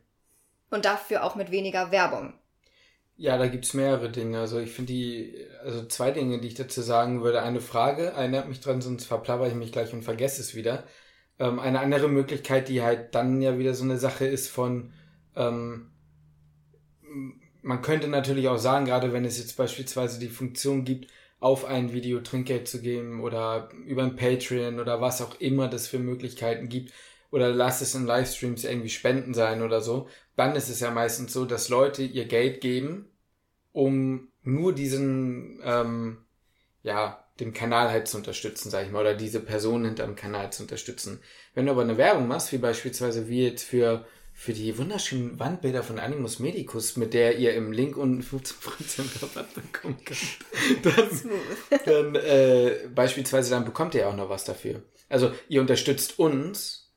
[0.70, 2.33] Und dafür auch mit weniger Werbung?
[3.16, 4.40] Ja, da gibt's mehrere Dinge.
[4.40, 7.42] Also ich finde die, also zwei Dinge, die ich dazu sagen würde.
[7.42, 10.85] Eine Frage, erinnert mich dran, sonst verplapper ich mich gleich und vergesse es wieder.
[11.38, 14.92] Ähm, eine andere Möglichkeit, die halt dann ja wieder so eine Sache ist von,
[15.37, 15.90] ähm,
[17.61, 21.11] man könnte natürlich auch sagen, gerade wenn es jetzt beispielsweise die Funktion gibt,
[21.42, 25.88] auf ein Video Trinkgeld zu geben oder über ein Patreon oder was auch immer das
[25.88, 26.92] für Möglichkeiten gibt
[27.31, 31.33] oder lass es in Livestreams irgendwie Spenden sein oder so, dann ist es ja meistens
[31.33, 33.09] so, dass Leute ihr Geld geben
[33.72, 36.18] um nur diesen, ähm,
[36.83, 40.52] ja, den Kanal halt zu unterstützen, sag ich mal, oder diese Person hinter dem Kanal
[40.52, 41.20] zu unterstützen.
[41.55, 44.05] Wenn du aber eine Werbung machst, wie beispielsweise wie jetzt für,
[44.42, 49.55] für die wunderschönen Wandbilder von Animus Medicus, mit der ihr im Link unten 15% Rabatt
[49.55, 54.83] bekommen könnt, dann, dann äh, beispielsweise dann bekommt ihr auch noch was dafür.
[55.09, 56.90] Also ihr unterstützt uns,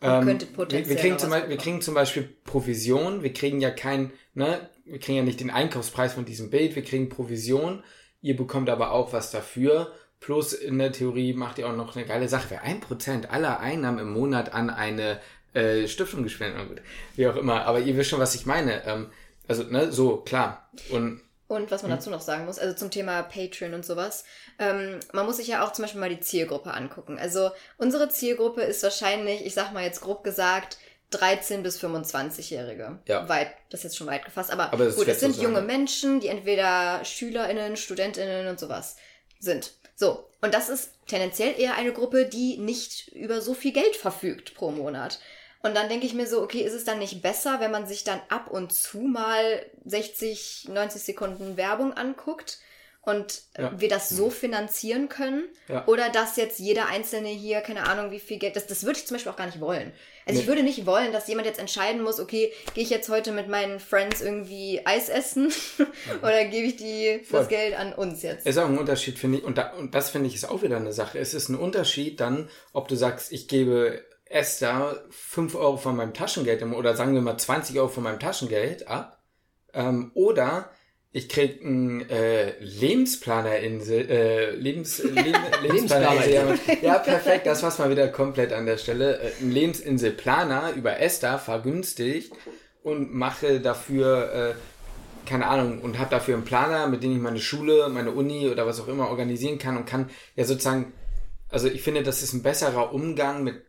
[0.00, 4.70] ähm, wir, wir, kriegen zum, wir kriegen zum Beispiel Provision, wir kriegen ja kein, ne,
[4.86, 7.84] wir kriegen ja nicht den Einkaufspreis von diesem Bild, wir kriegen Provision,
[8.22, 9.92] ihr bekommt aber auch was dafür.
[10.18, 12.46] Plus in der Theorie macht ihr auch noch eine geile Sache.
[12.50, 15.18] Wer ein Prozent aller Einnahmen im Monat an eine
[15.54, 16.82] äh, Stiftung gespendet wird,
[17.16, 17.64] wie auch immer.
[17.66, 18.84] Aber ihr wisst schon, was ich meine.
[18.86, 19.10] Ähm,
[19.48, 20.70] also, ne, so, klar.
[20.90, 21.98] Und und was man hm.
[21.98, 24.22] dazu noch sagen muss, also zum Thema Patreon und sowas,
[24.60, 27.18] ähm, man muss sich ja auch zum Beispiel mal die Zielgruppe angucken.
[27.18, 30.78] Also unsere Zielgruppe ist wahrscheinlich, ich sag mal jetzt grob gesagt,
[31.10, 33.00] 13 bis 25-Jährige.
[33.06, 33.28] Ja.
[33.28, 34.52] Weit, das ist jetzt schon weit gefasst.
[34.52, 35.66] Aber, aber gut, es sind junge sein.
[35.66, 38.94] Menschen, die entweder SchülerInnen, StudentInnen und sowas
[39.40, 39.72] sind.
[39.96, 40.28] So.
[40.40, 44.70] Und das ist tendenziell eher eine Gruppe, die nicht über so viel Geld verfügt pro
[44.70, 45.18] Monat.
[45.62, 48.04] Und dann denke ich mir so, okay, ist es dann nicht besser, wenn man sich
[48.04, 52.58] dann ab und zu mal 60, 90 Sekunden Werbung anguckt?
[53.02, 53.72] und ja.
[53.78, 55.44] wir das so finanzieren können.
[55.68, 55.86] Ja.
[55.86, 59.06] Oder dass jetzt jeder Einzelne hier, keine Ahnung, wie viel Geld, das, das würde ich
[59.06, 59.92] zum Beispiel auch gar nicht wollen.
[60.26, 60.42] Also nee.
[60.42, 63.48] ich würde nicht wollen, dass jemand jetzt entscheiden muss, okay, gehe ich jetzt heute mit
[63.48, 65.50] meinen Friends irgendwie Eis essen
[66.22, 68.46] oder gebe ich die, das Geld an uns jetzt.
[68.46, 70.76] Ist auch ein Unterschied, finde ich, und, da, und das finde ich ist auch wieder
[70.76, 71.18] eine Sache.
[71.18, 76.14] Es ist ein Unterschied dann, ob du sagst, ich gebe Esther 5 Euro von meinem
[76.14, 79.22] Taschengeld oder sagen wir mal 20 Euro von meinem Taschengeld ab
[79.74, 80.70] ähm, oder
[81.12, 86.58] ich krieg einen äh, Lebensplannerinsel, äh, Lebens, Leb, Lebensplanerinsel.
[86.82, 89.18] ja, perfekt, das war's mal wieder komplett an der Stelle.
[89.18, 92.32] Äh, ein Lebensinselplaner über Esther vergünstigt
[92.84, 97.40] und mache dafür, äh, keine Ahnung, und habe dafür einen Planer, mit dem ich meine
[97.40, 100.92] Schule, meine Uni oder was auch immer organisieren kann und kann ja sozusagen,
[101.48, 103.64] also ich finde, das ist ein besserer Umgang mit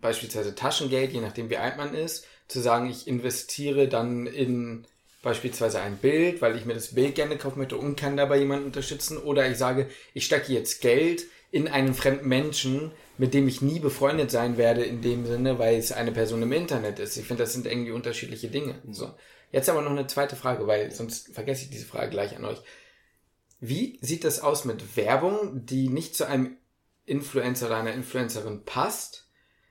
[0.00, 4.86] beispielsweise Taschengeld, je nachdem wie alt man ist, zu sagen, ich investiere dann in
[5.22, 8.66] beispielsweise ein Bild, weil ich mir das Bild gerne kaufen möchte und kann dabei jemanden
[8.66, 9.18] unterstützen.
[9.18, 13.80] Oder ich sage, ich stecke jetzt Geld in einen fremden Menschen, mit dem ich nie
[13.80, 17.16] befreundet sein werde in dem Sinne, weil es eine Person im Internet ist.
[17.16, 18.76] Ich finde, das sind irgendwie unterschiedliche Dinge.
[18.90, 19.10] So.
[19.52, 22.58] Jetzt aber noch eine zweite Frage, weil sonst vergesse ich diese Frage gleich an euch.
[23.60, 26.56] Wie sieht das aus mit Werbung, die nicht zu einem
[27.04, 29.26] Influencer oder einer Influencerin passt,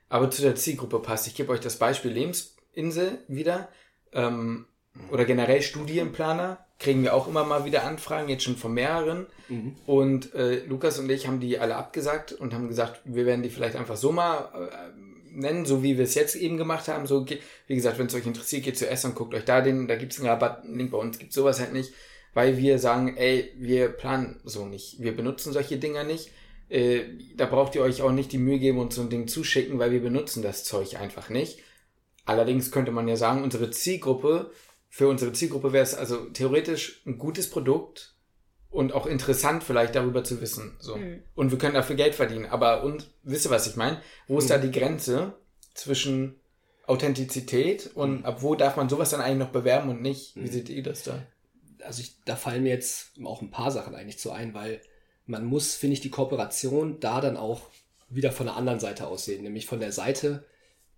[0.09, 1.27] aber zu der Zielgruppe passt?
[1.27, 3.69] Ich gebe euch das Beispiel Lebensinsel wieder.
[4.11, 4.65] Ähm,
[5.11, 9.27] oder generell Studienplaner kriegen wir auch immer mal wieder Anfragen, jetzt schon von mehreren.
[9.49, 9.75] Mhm.
[9.85, 13.49] Und äh, Lukas und ich haben die alle abgesagt und haben gesagt, wir werden die
[13.49, 14.99] vielleicht einfach so mal äh,
[15.31, 17.05] nennen, so wie wir es jetzt eben gemacht haben.
[17.05, 17.25] So,
[17.67, 19.95] wie gesagt, wenn es euch interessiert, geht zu Essen und guckt euch da den, da
[19.95, 21.93] gibt es einen Rabatt, einen Link bei uns, gibt sowas halt nicht,
[22.33, 26.31] weil wir sagen, ey, wir planen so nicht, wir benutzen solche Dinger nicht.
[26.69, 27.01] Äh,
[27.35, 29.91] da braucht ihr euch auch nicht die Mühe geben und so ein Ding zuschicken, weil
[29.91, 31.59] wir benutzen das Zeug einfach nicht.
[32.25, 34.51] Allerdings könnte man ja sagen, unsere Zielgruppe
[34.89, 38.15] für unsere Zielgruppe wäre es also theoretisch ein gutes Produkt
[38.69, 40.75] und auch interessant vielleicht darüber zu wissen.
[40.79, 40.97] So.
[40.97, 41.23] Mhm.
[41.35, 42.47] Und wir können dafür Geld verdienen.
[42.47, 44.01] Aber und wisst ihr, was ich meine?
[44.27, 44.49] Wo ist mhm.
[44.49, 45.33] da die Grenze
[45.75, 46.39] zwischen
[46.87, 48.25] Authentizität und mhm.
[48.25, 50.35] ab wo darf man sowas dann eigentlich noch bewerben und nicht?
[50.35, 50.51] Wie mhm.
[50.51, 51.23] seht ihr das da?
[51.83, 54.81] Also ich, da fallen mir jetzt auch ein paar Sachen eigentlich zu ein, weil
[55.29, 57.61] man muss, finde ich, die Kooperation da dann auch
[58.09, 60.43] wieder von der anderen Seite aussehen, nämlich von der Seite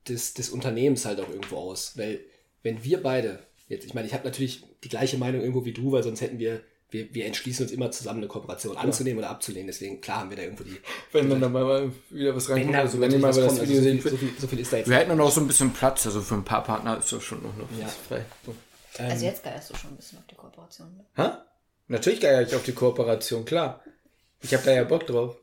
[0.07, 1.97] des, des Unternehmens halt auch irgendwo aus.
[1.97, 2.21] Weil
[2.63, 3.39] wenn wir beide
[3.71, 6.39] Jetzt, ich meine, ich habe natürlich die gleiche Meinung irgendwo wie du, weil sonst hätten
[6.39, 9.67] wir wir, wir entschließen uns immer zusammen eine Kooperation anzunehmen oder abzulehnen.
[9.67, 10.77] Deswegen, klar haben wir da irgendwo die.
[11.13, 13.47] Wenn dann nochmal mal wieder was reinkommt, da also so wenn ihr mal was das
[13.47, 15.15] kommt, also Video so, sehen viel, so, viel, so viel ist da jetzt Wir hätten
[15.15, 17.69] noch so ein bisschen Platz, also für ein paar Partner ist das schon noch, noch
[17.79, 17.87] Ja.
[17.87, 18.25] frei.
[18.45, 18.53] So.
[19.01, 20.97] Also jetzt geierst du schon ein bisschen auf die Kooperation.
[20.97, 21.05] Ne?
[21.15, 21.29] Hä?
[21.87, 23.81] Natürlich geier ich auf die Kooperation, klar.
[24.41, 25.37] Ich habe da ja Bock drauf.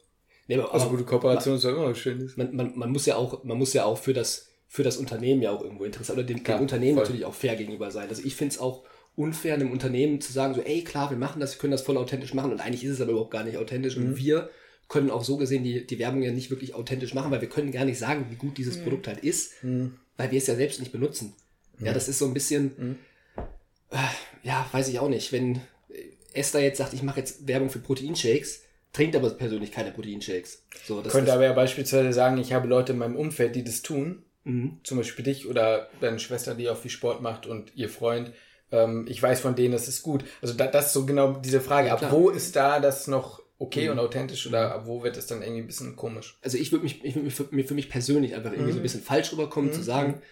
[0.46, 2.37] Nee, Also aber gute Kooperation ist doch immer was Schönes.
[2.37, 5.42] man, man, man muss ja auch, man muss ja auch für das, für das Unternehmen
[5.42, 7.04] ja auch irgendwo interessant oder dem, Klar, dem Unternehmen voll.
[7.04, 8.08] natürlich auch fair gegenüber sein.
[8.08, 8.84] Also ich finde es auch
[9.14, 11.96] unfair, einem Unternehmen zu sagen, so, ey, klar, wir machen das, wir können das voll
[11.98, 14.04] authentisch machen und eigentlich ist es aber überhaupt gar nicht authentisch Mhm.
[14.06, 14.48] und wir
[14.88, 17.70] können auch so gesehen die, die Werbung ja nicht wirklich authentisch machen, weil wir können
[17.72, 19.96] gar nicht sagen, wie gut dieses Produkt halt ist, Mhm.
[20.16, 21.34] weil wir es ja selbst nicht benutzen.
[21.78, 22.96] Ja, das ist so ein bisschen, Mhm.
[23.90, 23.96] äh,
[24.44, 25.61] ja, weiß ich auch nicht, wenn
[26.32, 30.64] Esther jetzt sagt, ich mache jetzt Werbung für Proteinshakes, trinkt aber persönlich keine Proteinshakes.
[30.87, 33.83] So, das Könnte aber ja beispielsweise sagen, ich habe Leute in meinem Umfeld, die das
[33.83, 34.22] tun.
[34.44, 34.79] Mhm.
[34.83, 38.33] Zum Beispiel dich oder deine Schwester, die auch viel Sport macht und ihr Freund.
[38.72, 40.24] Ähm, ich weiß von denen, das ist gut.
[40.42, 41.92] Also da, das ist so genau diese Frage.
[41.92, 42.11] Ab klar.
[42.12, 42.16] Mhm.
[42.16, 45.62] wo ist da das noch okay und authentisch oder ab wo wird es dann irgendwie
[45.62, 46.38] ein bisschen komisch?
[46.42, 48.74] also ich würde mich, ich würde mich für, mir für mich persönlich einfach irgendwie Mhm.
[48.74, 50.22] so ein bisschen falsch rüberkommen, zu sagen,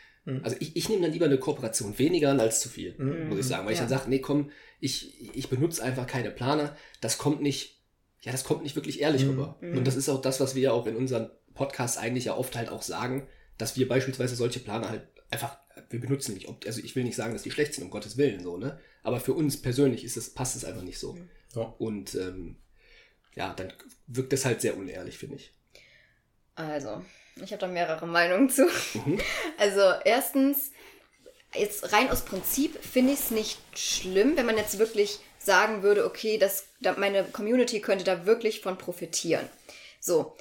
[0.42, 3.28] also ich, ich nehme dann lieber eine Kooperation weniger an als zu viel, Mhm.
[3.28, 3.64] muss ich sagen.
[3.66, 3.84] Weil ich Ja.
[3.86, 6.76] dann sage, nee, komm, ich, ich benutze einfach keine Planer.
[7.00, 7.75] Das kommt nicht,
[8.26, 9.30] ja, das kommt nicht wirklich ehrlich Mhm.
[9.30, 9.56] rüber.
[9.62, 12.56] Und das ist auch das, was wir ja auch in unseren Podcasts eigentlich ja oft
[12.56, 15.56] halt auch sagen, dass wir beispielsweise solche Planer halt einfach,
[15.90, 16.48] wir benutzen nicht.
[16.48, 18.78] Ob- Also ich will nicht sagen, dass die schlecht sind, um Gottes Willen, so, ne?
[19.02, 21.16] Aber für uns persönlich ist es, passt es einfach nicht so.
[21.54, 21.62] Ja.
[21.78, 22.56] Und ähm,
[23.36, 23.72] ja, dann
[24.08, 25.52] wirkt das halt sehr unehrlich, finde ich.
[26.56, 27.02] Also,
[27.36, 28.66] ich habe da mehrere Meinungen zu.
[28.94, 29.20] Mhm.
[29.58, 30.72] Also, erstens,
[31.54, 36.04] jetzt rein aus Prinzip finde ich es nicht schlimm, wenn man jetzt wirklich sagen würde,
[36.04, 39.48] okay, das, da, meine Community könnte da wirklich von profitieren.
[40.00, 40.36] So,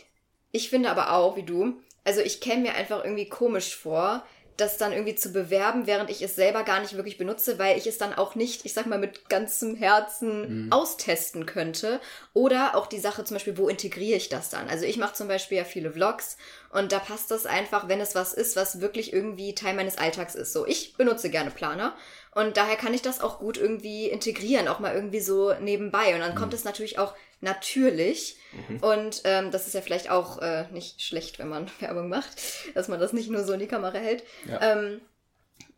[0.51, 4.25] ich finde aber auch, wie du, also ich käme mir einfach irgendwie komisch vor,
[4.57, 7.87] das dann irgendwie zu bewerben, während ich es selber gar nicht wirklich benutze, weil ich
[7.87, 11.99] es dann auch nicht, ich sag mal, mit ganzem Herzen austesten könnte.
[12.33, 14.69] Oder auch die Sache zum Beispiel, wo integriere ich das dann?
[14.69, 16.37] Also ich mache zum Beispiel ja viele Vlogs
[16.69, 20.35] und da passt das einfach, wenn es was ist, was wirklich irgendwie Teil meines Alltags
[20.35, 20.53] ist.
[20.53, 21.93] So, ich benutze gerne Planer
[22.35, 26.13] und daher kann ich das auch gut irgendwie integrieren, auch mal irgendwie so nebenbei.
[26.13, 28.35] Und dann kommt es natürlich auch natürlich.
[28.81, 32.35] Und ähm, das ist ja vielleicht auch äh, nicht schlecht, wenn man Werbung macht,
[32.73, 34.25] dass man das nicht nur so in die Kamera hält.
[34.49, 34.73] Ja.
[34.73, 34.99] Ähm,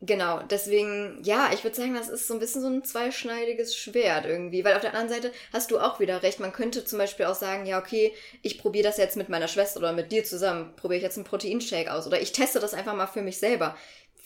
[0.01, 4.25] genau, deswegen, ja, ich würde sagen, das ist so ein bisschen so ein zweischneidiges Schwert
[4.25, 4.65] irgendwie.
[4.65, 6.39] Weil auf der anderen Seite hast du auch wieder recht.
[6.39, 9.79] Man könnte zum Beispiel auch sagen, ja, okay, ich probiere das jetzt mit meiner Schwester
[9.79, 12.07] oder mit dir zusammen, probiere ich jetzt einen Proteinshake aus.
[12.07, 13.77] Oder ich teste das einfach mal für mich selber.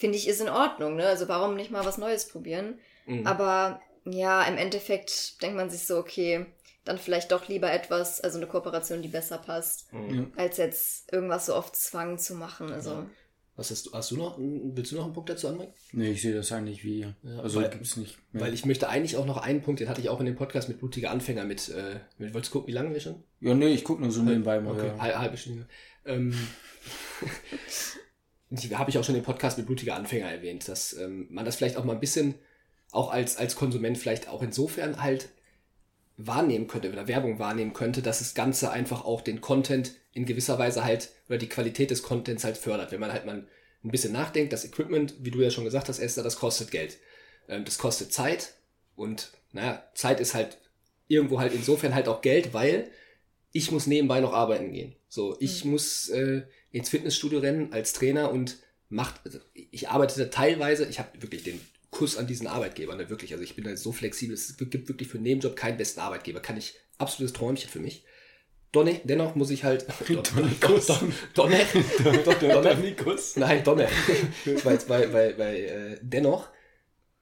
[0.01, 1.05] Finde ich, ist in Ordnung, ne?
[1.05, 2.79] Also warum nicht mal was Neues probieren?
[3.05, 3.27] Mhm.
[3.27, 6.47] Aber ja, im Endeffekt denkt man sich so, okay,
[6.85, 10.33] dann vielleicht doch lieber etwas, also eine Kooperation, die besser passt, Mhm.
[10.35, 12.71] als jetzt irgendwas so auf Zwang zu machen.
[12.73, 13.05] Also, Ja.
[13.57, 15.73] Was hast du, hast du noch, willst du noch einen Punkt dazu anbringen?
[15.91, 17.01] Nee, ich sehe das eigentlich wie.
[17.01, 18.17] Ja, also weil- gibt's nicht.
[18.31, 18.43] Mehr.
[18.45, 20.67] Weil ich möchte eigentlich auch noch einen Punkt, den hatte ich auch in dem Podcast
[20.69, 23.23] mit Blutiger Anfänger mit, äh, mit wolltest du gucken, wie lange wir schon?
[23.41, 24.71] ja, nee, ich gucke nur so nebenbei mal.
[24.73, 24.97] Okay, Ja.
[24.99, 25.67] hal- halbe Stunde.
[26.05, 26.33] Ähm,
[28.73, 31.77] habe ich auch schon im Podcast mit Blutiger Anfänger erwähnt, dass ähm, man das vielleicht
[31.77, 32.35] auch mal ein bisschen,
[32.91, 35.29] auch als, als Konsument vielleicht auch insofern halt
[36.17, 40.59] wahrnehmen könnte oder Werbung wahrnehmen könnte, dass das Ganze einfach auch den Content in gewisser
[40.59, 42.91] Weise halt oder die Qualität des Contents halt fördert.
[42.91, 43.47] Wenn man halt mal
[43.83, 46.97] ein bisschen nachdenkt, das Equipment, wie du ja schon gesagt hast, Esther, das kostet Geld.
[47.47, 48.53] Ähm, das kostet Zeit
[48.95, 50.57] und naja, Zeit ist halt
[51.07, 52.89] irgendwo halt insofern halt auch Geld, weil
[53.51, 54.95] ich muss nebenbei noch arbeiten gehen.
[55.09, 58.57] So, ich muss äh, ins Fitnessstudio rennen als Trainer und
[58.89, 61.59] macht, also ich arbeite teilweise, ich habe wirklich den
[61.91, 63.33] Kuss an diesen Arbeitgeber, ne, wirklich.
[63.33, 66.39] Also ich bin da so flexibel, es gibt wirklich für einen Nebenjob keinen besten Arbeitgeber.
[66.39, 68.05] Kann ich absolutes Träumchen für mich.
[68.71, 69.85] Donne, dennoch muss ich halt.
[70.07, 70.85] Donnikus.
[70.87, 71.59] Don- Donne.
[72.39, 73.35] Donnikus.
[73.35, 73.89] Nein, Donne.
[74.63, 76.49] weil, weil, weil, weil äh, dennoch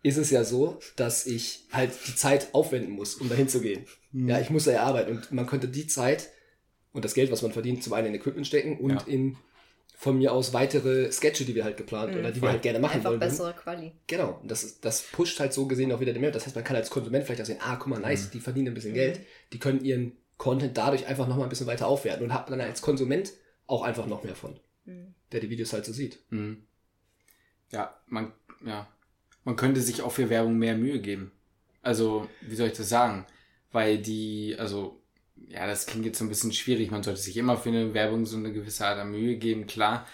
[0.04, 3.86] ist es ja so, dass ich halt die Zeit aufwenden muss, um dahin zu gehen.
[4.14, 6.30] Ja, ich muss da ja arbeiten und man könnte die Zeit
[6.94, 9.04] und das Geld, was man verdient, zum einen in Equipment stecken und Ja.
[9.08, 9.38] in
[9.96, 12.96] von mir aus weitere Sketche, die wir halt geplant oder die wir halt gerne machen
[12.96, 13.20] einfach wollen.
[13.20, 13.92] bessere Quali.
[14.08, 16.36] Genau, und das, das pusht halt so gesehen auch wieder den Mehrwert.
[16.38, 18.70] Das heißt, man kann als Konsument vielleicht auch sehen, ah, guck mal, nice, die verdienen
[18.70, 19.20] ein bisschen Geld,
[19.52, 22.82] die können ihren Content dadurch einfach nochmal ein bisschen weiter aufwerten und hat dann als
[22.82, 23.34] Konsument
[23.68, 25.14] auch einfach noch mehr von, Mhm.
[25.34, 26.20] der die Videos halt so sieht.
[26.30, 26.64] Mhm.
[27.74, 28.32] Ja, man,
[28.66, 28.88] ja,
[29.44, 31.32] man könnte sich auch für Werbung mehr Mühe geben.
[31.82, 33.26] Also, wie soll ich das sagen?
[33.74, 34.99] Weil die, also,
[35.48, 36.92] ja, das klingt jetzt so ein bisschen schwierig.
[36.92, 40.06] Man sollte sich immer für eine Werbung so eine gewisse Art an Mühe geben, klar.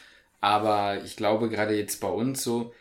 [0.41, 2.73] Aber ich glaube, gerade jetzt bei uns so,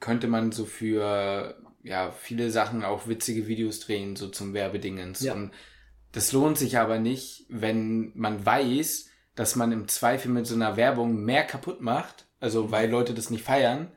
[0.00, 5.20] könnte man so für, ja, viele Sachen auch witzige Videos drehen, so zum Werbedingens.
[5.20, 5.34] Ja.
[5.34, 5.52] Und
[6.12, 10.76] das lohnt sich aber nicht, wenn man weiß, dass man im Zweifel mit so einer
[10.76, 13.92] Werbung mehr kaputt macht, also weil Leute das nicht feiern,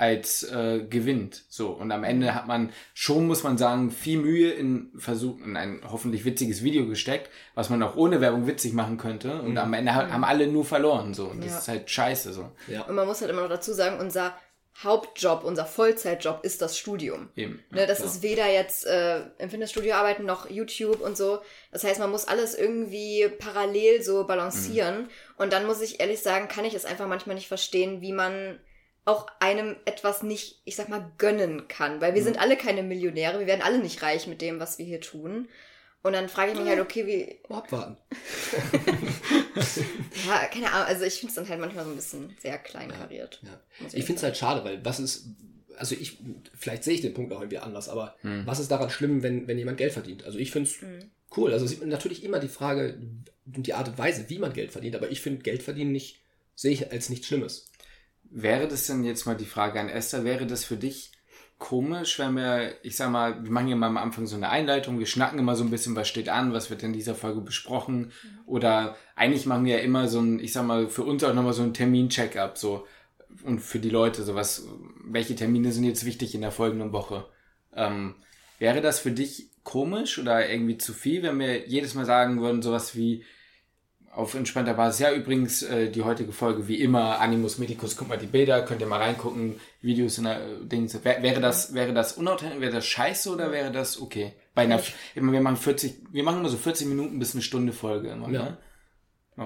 [0.00, 1.42] als äh, gewinnt.
[1.48, 1.68] So.
[1.68, 5.82] Und am Ende hat man schon, muss man sagen, viel Mühe in Versuch, in ein
[5.90, 9.42] hoffentlich witziges Video gesteckt, was man auch ohne Werbung witzig machen könnte.
[9.42, 11.12] Und am Ende ha- haben alle nur verloren.
[11.14, 11.26] So.
[11.26, 11.58] Und das Ja.
[11.58, 12.50] ist halt scheiße so.
[12.66, 12.82] Ja.
[12.82, 14.34] Und man muss halt immer noch dazu sagen, unser
[14.82, 17.28] Hauptjob, unser Vollzeitjob ist das Studium.
[17.36, 17.62] Eben.
[17.70, 18.08] Ne, das klar.
[18.10, 21.40] ist weder jetzt äh, im Fitnessstudio arbeiten noch YouTube und so.
[21.72, 25.08] Das heißt, man muss alles irgendwie parallel so balancieren.
[25.36, 28.58] Und dann muss ich ehrlich sagen, kann ich es einfach manchmal nicht verstehen, wie man
[29.10, 32.00] auch einem etwas nicht, ich sag mal, gönnen kann.
[32.00, 34.86] Weil wir sind alle keine Millionäre, wir werden alle nicht reich mit dem, was wir
[34.86, 35.48] hier tun.
[36.02, 37.96] Und dann frage ich mich halt, okay, wie, abwarten.
[40.26, 43.40] ja, keine Ahnung, also ich finde es dann halt manchmal so ein bisschen sehr kleinkariert.
[43.42, 43.60] Ja.
[43.80, 45.26] Muss Ich finde es halt schade, weil was ist,
[45.76, 46.18] also ich,
[46.54, 49.58] vielleicht sehe ich den Punkt auch irgendwie anders, aber was ist daran schlimm, wenn, wenn
[49.58, 50.24] jemand Geld verdient?
[50.24, 51.10] Also ich finde es Mhm.
[51.36, 51.52] cool.
[51.52, 52.98] Also sieht man natürlich immer die Frage
[53.54, 56.20] und die Art und Weise, wie man Geld verdient, aber ich finde Geld verdienen nicht,
[56.54, 57.69] sehe ich als nichts Schlimmes.
[58.30, 61.12] Wäre das denn jetzt mal die Frage an Esther, wäre das für dich
[61.58, 64.98] komisch, wenn wir, ich sag mal, wir machen ja mal am Anfang so eine Einleitung,
[64.98, 68.12] wir schnacken immer so ein bisschen, was steht an, was wird in dieser Folge besprochen
[68.46, 71.52] oder eigentlich machen wir ja immer so ein, ich sag mal, für uns auch nochmal
[71.52, 72.86] so ein Termin-Check-up, so
[73.44, 74.66] und für die Leute, so was,
[75.04, 77.26] welche Termine sind jetzt wichtig in der folgenden Woche.
[77.74, 78.14] Ähm,
[78.58, 82.62] wäre das für dich komisch oder irgendwie zu viel, wenn wir jedes Mal sagen würden,
[82.62, 83.24] sowas wie,
[84.12, 85.00] auf entspannter Basis.
[85.00, 88.80] Ja, übrigens, äh, die heutige Folge, wie immer, Animus Medicus, guckt mal die Bilder, könnt
[88.80, 90.98] ihr mal reingucken, Videos in der äh, Dings.
[91.04, 94.32] Wär, wäre das, wäre das unauthentisch, wäre das scheiße oder wäre das okay?
[94.54, 94.80] Bei einer,
[95.14, 98.28] immer, wir machen 40, wir machen immer so 40 Minuten bis eine Stunde Folge immer,
[98.30, 98.42] Ja.
[98.42, 98.58] ne?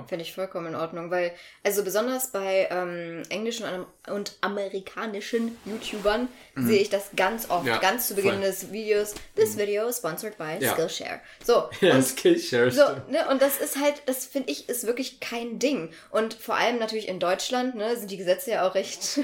[0.09, 3.64] Finde ich vollkommen in Ordnung, weil, also besonders bei ähm, englischen
[4.09, 7.68] und, amerikanischen YouTubern sehe ich das ganz oft, Mhm.
[7.70, 8.38] Ja, ganz zu Beginn voll.
[8.40, 8.44] Mhm.
[8.44, 9.14] des Videos.
[9.37, 10.72] This video is sponsored by Ja.
[10.74, 11.20] Skillshare.
[11.44, 12.70] So, Ja, und Skillshare.
[12.70, 15.90] so, ne, und das ist halt, das finde ich, ist wirklich kein Ding.
[16.11, 19.20] Und vor allem natürlich in Deutschland, ne, sind die Gesetze ja auch recht,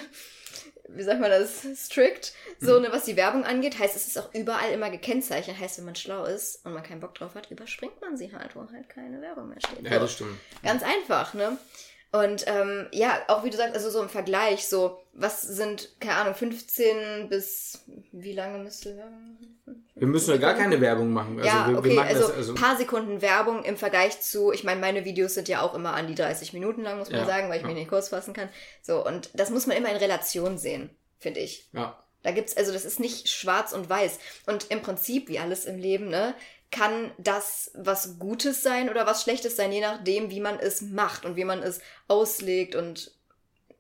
[0.97, 2.33] wie sagt man das, strict.
[2.59, 2.83] So, Mhm.
[2.83, 5.59] ne, was die Werbung angeht, heißt, es ist auch überall immer gekennzeichnet.
[5.59, 8.55] Heißt, wenn man schlau ist und man keinen Bock drauf hat, überspringt man sie halt,
[8.57, 9.83] wo halt keine Werbung mehr steht.
[9.91, 10.39] Ja, das stimmt.
[10.63, 11.57] Ganz einfach, ne?
[12.13, 16.17] Und ähm, ja, auch wie du sagst, also so im Vergleich, so, was sind, keine
[16.17, 19.39] Ahnung, 15 bis wie lange müsste Werbung?
[19.95, 21.39] Wir müssen ja gar keine Werbung machen.
[21.39, 24.51] Also ja, wir, okay, wir machen also, das, also paar Sekunden Werbung im Vergleich zu,
[24.53, 27.21] ich meine, meine Videos sind ja auch immer an die 30 Minuten lang, muss man
[27.21, 27.69] Ja, sagen, weil ich ja.
[27.69, 28.49] mich nicht kurz fassen kann.
[28.83, 31.69] So, und das muss man immer in Relation sehen, finde ich.
[31.73, 31.97] ja.
[32.23, 34.19] Da gibt's, also das ist nicht schwarz und weiß.
[34.45, 36.35] Und im Prinzip, wie alles im Leben, ne,
[36.71, 41.25] kann das was Gutes sein oder was Schlechtes sein, je nachdem, wie man es macht
[41.25, 43.13] und wie man es auslegt und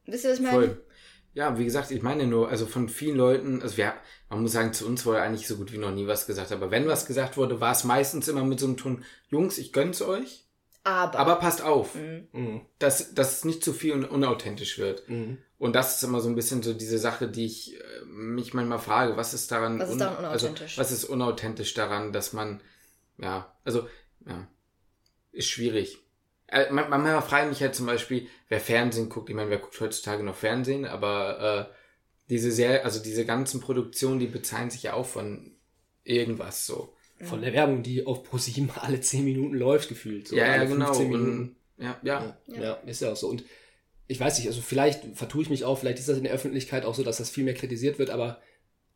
[0.06, 0.56] wisst ihr, was ich meine?
[0.56, 0.84] Voll.
[1.32, 3.94] Ja, wie gesagt, ich meine nur, also von vielen Leuten, also wir,
[4.28, 6.72] man muss sagen, zu uns wurde eigentlich so gut wie noch nie was gesagt, aber
[6.72, 10.02] wenn was gesagt wurde, war es meistens immer mit so einem Ton, Jungs, ich gönn's
[10.02, 10.44] euch,
[10.82, 12.26] Aber, aber passt auf, Mhm.
[12.32, 12.60] Mhm.
[12.80, 15.08] dass, dass es nicht zu viel und unauthentisch wird.
[15.08, 15.38] Mhm.
[15.58, 18.78] Und das ist immer so ein bisschen so diese Sache, die ich äh, mich manchmal
[18.80, 20.78] frage, was ist daran, Was ist daran also, unauthentisch?
[20.78, 22.60] was ist unauthentisch daran, dass man,
[23.20, 23.88] ja, also,
[24.26, 24.48] ja,
[25.32, 25.98] ist schwierig.
[26.48, 29.58] Äh, man- manchmal frage ich mich halt zum Beispiel, wer Fernsehen guckt, ich meine, wer
[29.58, 31.74] guckt heutzutage noch Fernsehen, aber äh,
[32.28, 35.56] diese sehr, also diese ganzen Produktionen, die bezahlen sich ja auch von
[36.04, 36.94] irgendwas so.
[37.22, 40.26] Von der Werbung, die auf ProSieben alle 10 Minuten läuft, gefühlt.
[40.28, 40.86] So ja, ja, genau.
[40.86, 43.28] 15 Und, ja, ja, Ja, ja, ist ja auch so.
[43.28, 43.44] Und
[44.08, 46.84] ich weiß nicht, also vielleicht vertue ich mich auch, vielleicht ist das in der Öffentlichkeit
[46.84, 48.40] auch so, dass das viel mehr kritisiert wird, aber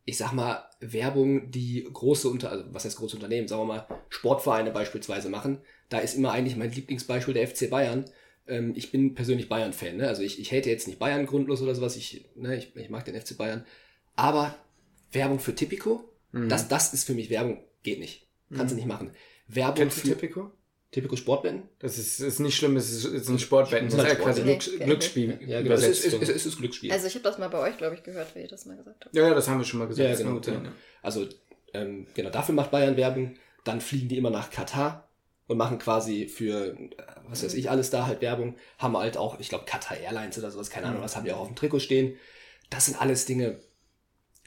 [0.05, 3.87] ich sag mal, Werbung, die große Unter, also was heißt große Unternehmen, sagen wir mal,
[4.09, 8.05] Sportvereine beispielsweise machen, da ist immer eigentlich mein Lieblingsbeispiel der FC Bayern.
[8.47, 10.07] Ähm, ich bin persönlich Bayern-Fan, ne?
[10.07, 13.03] Also ich, ich hate jetzt nicht Bayern grundlos oder sowas, ich, ne, ich, ich mag
[13.05, 13.65] den FC Bayern.
[14.15, 14.55] Aber
[15.11, 16.49] Werbung für Tipico, Mhm.
[16.49, 18.27] das, das ist für mich Werbung, geht nicht.
[18.53, 19.11] Kannst du nicht machen.
[19.47, 20.51] Werbung Kennst du für Tipico?
[20.95, 21.63] Tipico Sportwetten?
[21.79, 23.89] Das ist, ist nicht schlimm, es ist, ist ein Sportwetten.
[23.89, 24.71] Das ist ja quasi Glücks.
[24.79, 25.75] Glücksspiel Ja, genau.
[25.75, 26.89] Es ist, ist, es ist Glücksspiel.
[26.89, 29.03] also ich habe das mal bei euch, glaube ich, gehört, wie ihr das mal gesagt
[29.03, 29.13] habt.
[29.13, 30.09] ja, ja, das haben wir schon mal gesagt.
[30.09, 30.39] Ja, genau.
[30.39, 30.69] genau.
[31.01, 31.27] Also,
[31.73, 33.35] ähm, genau, dafür macht Bayern Werbung.
[33.65, 35.09] Dann fliegen die immer nach Katar
[35.47, 36.89] und machen quasi für, äh,
[37.27, 38.55] was weiß ich, alles da halt Werbung.
[38.77, 41.41] Haben halt auch, ich glaube, Qatar Airlines oder sowas, keine Ahnung, was haben die auch
[41.41, 42.15] auf dem Trikot stehen.
[42.69, 43.59] Das sind alles Dinge,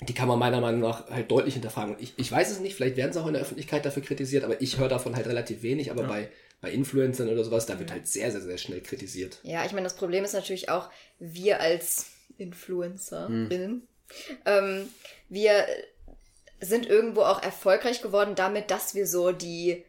[0.01, 1.95] die kann man meiner Meinung nach halt deutlich hinterfragen.
[1.97, 4.45] Und ich, ich weiß es nicht, vielleicht werden sie auch in der Öffentlichkeit dafür kritisiert,
[4.45, 5.91] aber ich höre davon halt relativ wenig.
[5.91, 6.09] Aber Ja.
[6.09, 6.29] bei,
[6.61, 9.39] bei Influencern oder sowas, da wird halt sehr, sehr, sehr schnell kritisiert.
[9.43, 12.07] Ja, ich meine, das Problem ist natürlich auch, wir als
[12.39, 13.87] Influencerinnen,
[14.47, 14.89] ähm,
[15.29, 15.67] wir
[16.61, 19.85] sind irgendwo auch erfolgreich geworden damit, dass wir so die,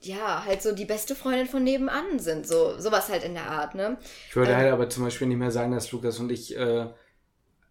[0.00, 2.46] ja, halt so die beste Freundin von nebenan sind.
[2.46, 3.98] So, sowas halt in der Art, ne?
[4.28, 4.56] Ich würde Ähm.
[4.58, 6.86] halt aber zum Beispiel nicht mehr sagen, dass Lukas und ich, äh,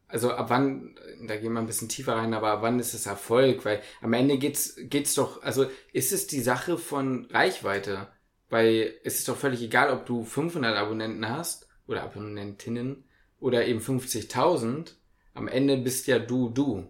[0.07, 0.95] also ab wann,
[1.27, 3.65] da gehen wir ein bisschen tiefer rein, aber ab wann ist es Erfolg?
[3.65, 8.07] Weil am Ende geht's, geht's doch, also ist es die Sache von Reichweite?
[8.49, 13.03] Weil es ist doch völlig egal, ob du 500 Abonnenten hast oder Abonnentinnen
[13.39, 14.93] oder eben 50.000.
[15.33, 16.87] am Ende bist ja du du.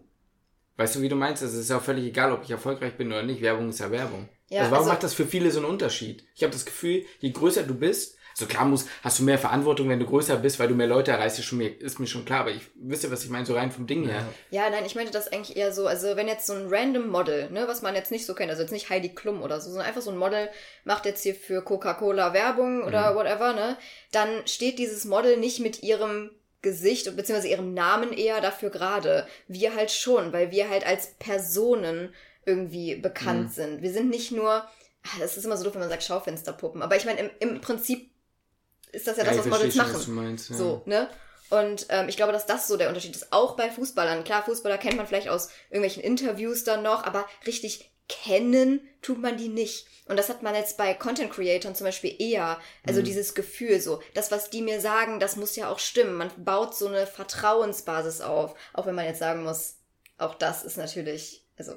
[0.78, 1.41] Weißt du, wie du meinst?
[1.41, 3.41] Also es ist ja auch völlig egal, ob ich erfolgreich bin oder nicht.
[3.41, 4.30] Werbung ist ja Werbung.
[4.49, 6.24] Ja, also warum also- macht das für viele so einen Unterschied?
[6.36, 9.89] Ich habe das Gefühl, je größer du bist, so klar muss, hast du mehr Verantwortung,
[9.89, 12.23] wenn du größer bist, weil du mehr Leute erreichst, ist, schon mir, ist mir schon
[12.23, 12.41] klar.
[12.41, 14.23] Aber ich wisse, was ich meine, so rein vom Ding her.
[14.51, 17.49] Ja, nein, ich meinte das eigentlich eher so, also wenn jetzt so ein random Model,
[17.49, 19.88] ne, was man jetzt nicht so kennt, also jetzt nicht Heidi Klum oder so, sondern
[19.88, 20.49] einfach so ein Model
[20.83, 23.75] macht jetzt hier für Coca-Cola Werbung oder whatever, ne,
[24.11, 26.29] dann steht dieses Model nicht mit ihrem
[26.61, 29.27] Gesicht beziehungsweise ihrem Namen eher dafür gerade.
[29.47, 32.13] Wir halt schon, weil wir halt als Personen
[32.45, 33.81] irgendwie bekannt sind.
[33.81, 36.95] Wir sind nicht nur, ah, das ist immer so doof, wenn man sagt Schaufensterpuppen, aber
[36.97, 38.11] ich meine, im, im Prinzip
[38.91, 39.93] ist das ja das, ich was Models machen.
[39.93, 40.55] was meinst, ja.
[40.55, 41.09] So, ne?
[41.49, 43.31] Und ähm, ich glaube, dass das so der Unterschied ist.
[43.31, 44.23] Auch bei Fußballern.
[44.23, 49.38] Klar, Fußballer kennt man vielleicht aus irgendwelchen Interviews dann noch, aber richtig kennen tut man
[49.38, 49.88] die nicht.
[50.05, 52.59] Und das hat man jetzt bei Content Creatern zum Beispiel eher.
[52.85, 56.15] Also dieses Gefühl so, das, was die mir sagen, das muss ja auch stimmen.
[56.15, 58.55] Man baut so eine Vertrauensbasis auf.
[58.73, 59.75] Auch wenn man jetzt sagen muss,
[60.17, 61.73] auch das ist natürlich, also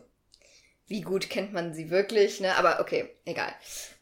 [0.91, 2.57] wie gut kennt man sie wirklich, ne?
[2.57, 3.53] Aber okay, egal.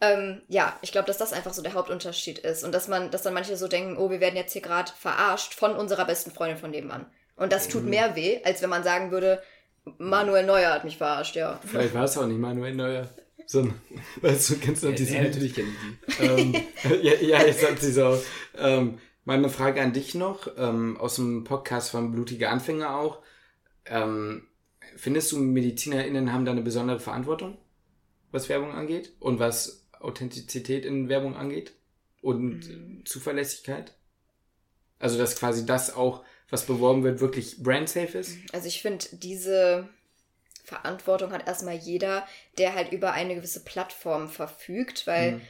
[0.00, 2.64] Ähm, ja, ich glaube, dass das einfach so der Hauptunterschied ist.
[2.64, 5.52] Und dass man, dass dann manche so denken, oh, wir werden jetzt hier gerade verarscht
[5.52, 7.04] von unserer besten Freundin von nebenan.
[7.36, 9.42] Und das tut mehr weh, als wenn man sagen würde,
[9.98, 11.60] Manuel Neuer hat mich verarscht, ja.
[11.62, 13.06] Vielleicht war es auch nicht Manuel Neuer.
[13.44, 13.78] Sondern,
[14.22, 16.24] weißt du, kennst du noch diese ja, natürlich kenne ich die.
[16.24, 16.54] ähm,
[17.02, 18.18] ja, ja, jetzt hat sie so.
[18.56, 23.18] Ähm, meine Frage an dich noch, ähm, aus dem Podcast von Blutige Anfänger auch.
[23.84, 24.48] Ähm,
[24.96, 27.58] findest du, MedizinerInnen haben da eine besondere Verantwortung,
[28.30, 31.72] was Werbung angeht und was Authentizität in Werbung angeht
[32.22, 33.94] und Zuverlässigkeit?
[34.98, 38.36] Also, dass quasi das auch, was beworben wird, wirklich brand-safe ist?
[38.52, 39.88] Also ich finde, diese
[40.64, 42.26] Verantwortung hat erstmal jeder,
[42.58, 45.40] der halt über eine gewisse Plattform verfügt, weil Mhm.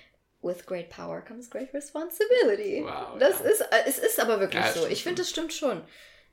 [0.42, 2.82] with great power comes great responsibility.
[2.84, 3.46] Wow, das ja.
[3.46, 4.86] ist, äh, es ist aber wirklich Ja, so.
[4.86, 5.82] Ich finde, das stimmt schon.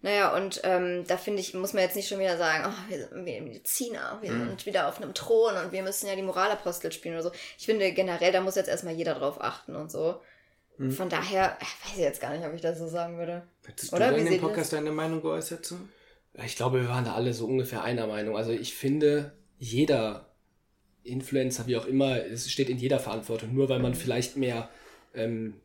[0.06, 2.99] Naja, und ähm, da finde ich, muss man jetzt nicht schon wieder sagen, oh, wir
[2.99, 4.49] sind Mediziner, wir Mhm.
[4.49, 7.32] sind wieder auf einem Thron und wir müssen ja die Moralapostel spielen oder so.
[7.58, 10.22] Ich finde generell, da muss jetzt erstmal jeder drauf achten und so.
[10.78, 10.91] Mhm.
[10.91, 13.47] Von daher, äh, weiß ich jetzt gar nicht, ob ich das so sagen würde.
[13.66, 14.12] Hättest Oder?
[14.12, 15.76] du in dem Podcast deine Meinung geäußert zu?
[16.45, 18.38] Ich glaube, wir waren da alle so ungefähr einer Meinung.
[18.38, 20.30] Also ich finde, jeder
[21.03, 23.56] Influencer, wie auch immer, es steht in jeder Verantwortung.
[23.56, 24.70] Nur weil man vielleicht mehr,
[25.16, 25.55] ähm,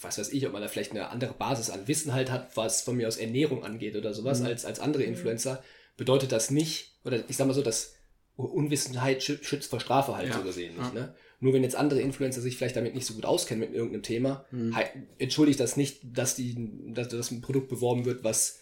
[0.00, 2.82] was weiß ich, ob man da vielleicht eine andere Basis an Wissen halt hat, was
[2.82, 5.62] von mir aus Ernährung angeht oder sowas, als, als andere Influencer,
[5.96, 7.94] bedeutet das nicht, oder ich sag mal so, dass
[8.36, 10.38] Unwissenheit schü- schützt vor Strafe halt Ja.
[10.38, 10.94] so gesehen nicht.
[10.94, 11.14] Ne?
[11.40, 14.44] Nur wenn jetzt andere Influencer sich vielleicht damit nicht so gut auskennen mit irgendeinem Thema,
[14.74, 18.58] hei- entschuldigt das nicht, dass, die, dass, dass ein Produkt beworben wird, was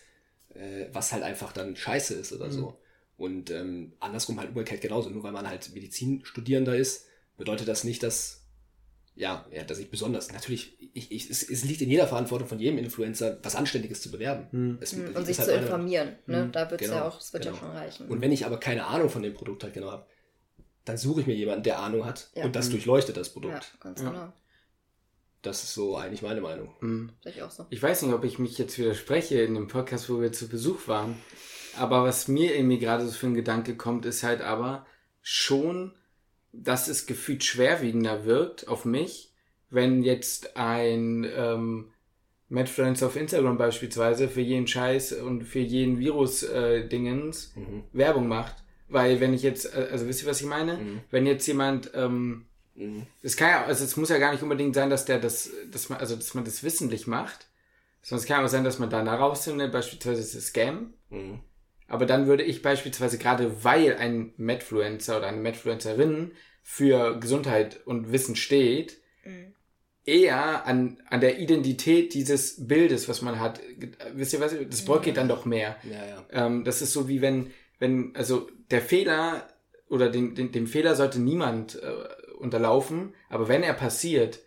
[0.54, 2.76] äh, was halt einfach dann scheiße ist oder so.
[3.16, 5.10] Und ähm, andersrum halt umgekehrt genauso.
[5.10, 8.37] Nur weil man halt Medizinstudierender ist, bedeutet das nicht, dass,
[9.18, 12.58] ja, ja dass ich besonders, natürlich, ich, ich, es, es liegt in jeder Verantwortung von
[12.58, 14.78] jedem Influencer, was Anständiges zu bewerben.
[14.80, 16.16] Es, Und es sich ist halt zu informieren.
[16.26, 16.48] Ne?
[16.52, 17.56] Da wird's Genau, ja auch, es wird genau.
[17.56, 18.08] ja schon reichen.
[18.08, 20.06] Und wenn ich aber keine Ahnung von dem Produkt halt genau habe,
[20.84, 22.44] dann suche ich mir jemanden, der Ahnung hat Ja.
[22.44, 23.54] und das durchleuchtet das Produkt.
[23.54, 24.10] ja, ganz Ja.
[24.10, 24.32] genau.
[25.42, 26.74] Das ist so eigentlich meine Meinung.
[26.80, 27.12] Mhm.
[27.24, 27.66] Ich auch so.
[27.70, 30.88] Ich weiß nicht, ob ich mich jetzt widerspreche in dem Podcast, wo wir zu Besuch
[30.88, 31.16] waren.
[31.78, 34.84] Aber was mir irgendwie gerade so für ein Gedanke kommt, ist halt aber
[35.22, 35.94] schon,
[36.52, 39.30] dass es gefühlt schwerwiegender wirkt auf mich,
[39.70, 41.90] wenn jetzt ein ähm,
[42.48, 47.84] Matt Friends auf Instagram beispielsweise für jeden Scheiß und für jeden Virus-Dingens Mhm.
[47.92, 48.56] Werbung macht.
[48.88, 50.78] Weil wenn ich jetzt, äh, also wisst ihr, was ich meine?
[50.78, 51.00] Mhm.
[51.10, 53.06] Wenn jetzt jemand ähm, Mhm.
[53.22, 55.88] es kann ja, also es muss ja gar nicht unbedingt sein, dass der das, dass
[55.88, 57.48] man, also dass man das wissentlich macht.
[58.02, 60.94] Sondern es kann auch sein, dass man da herausfindet, beispielsweise ist es Scam.
[61.10, 61.40] Mhm.
[61.88, 66.32] Aber dann würde ich beispielsweise gerade, weil ein Medfluencer oder eine Medfluencerin
[66.62, 69.54] für Gesundheit und Wissen steht, Mhm.
[70.04, 73.60] eher an, an der Identität dieses Bildes, was man hat.
[74.14, 74.54] Wisst ihr was?
[74.70, 75.76] Das bröckelt dann doch mehr.
[75.82, 76.26] Ja, ja.
[76.46, 79.48] Ähm, das ist so wie wenn, wenn, also der Fehler
[79.88, 84.40] oder den, den, dem Fehler sollte niemand äh, unterlaufen, aber wenn er passiert,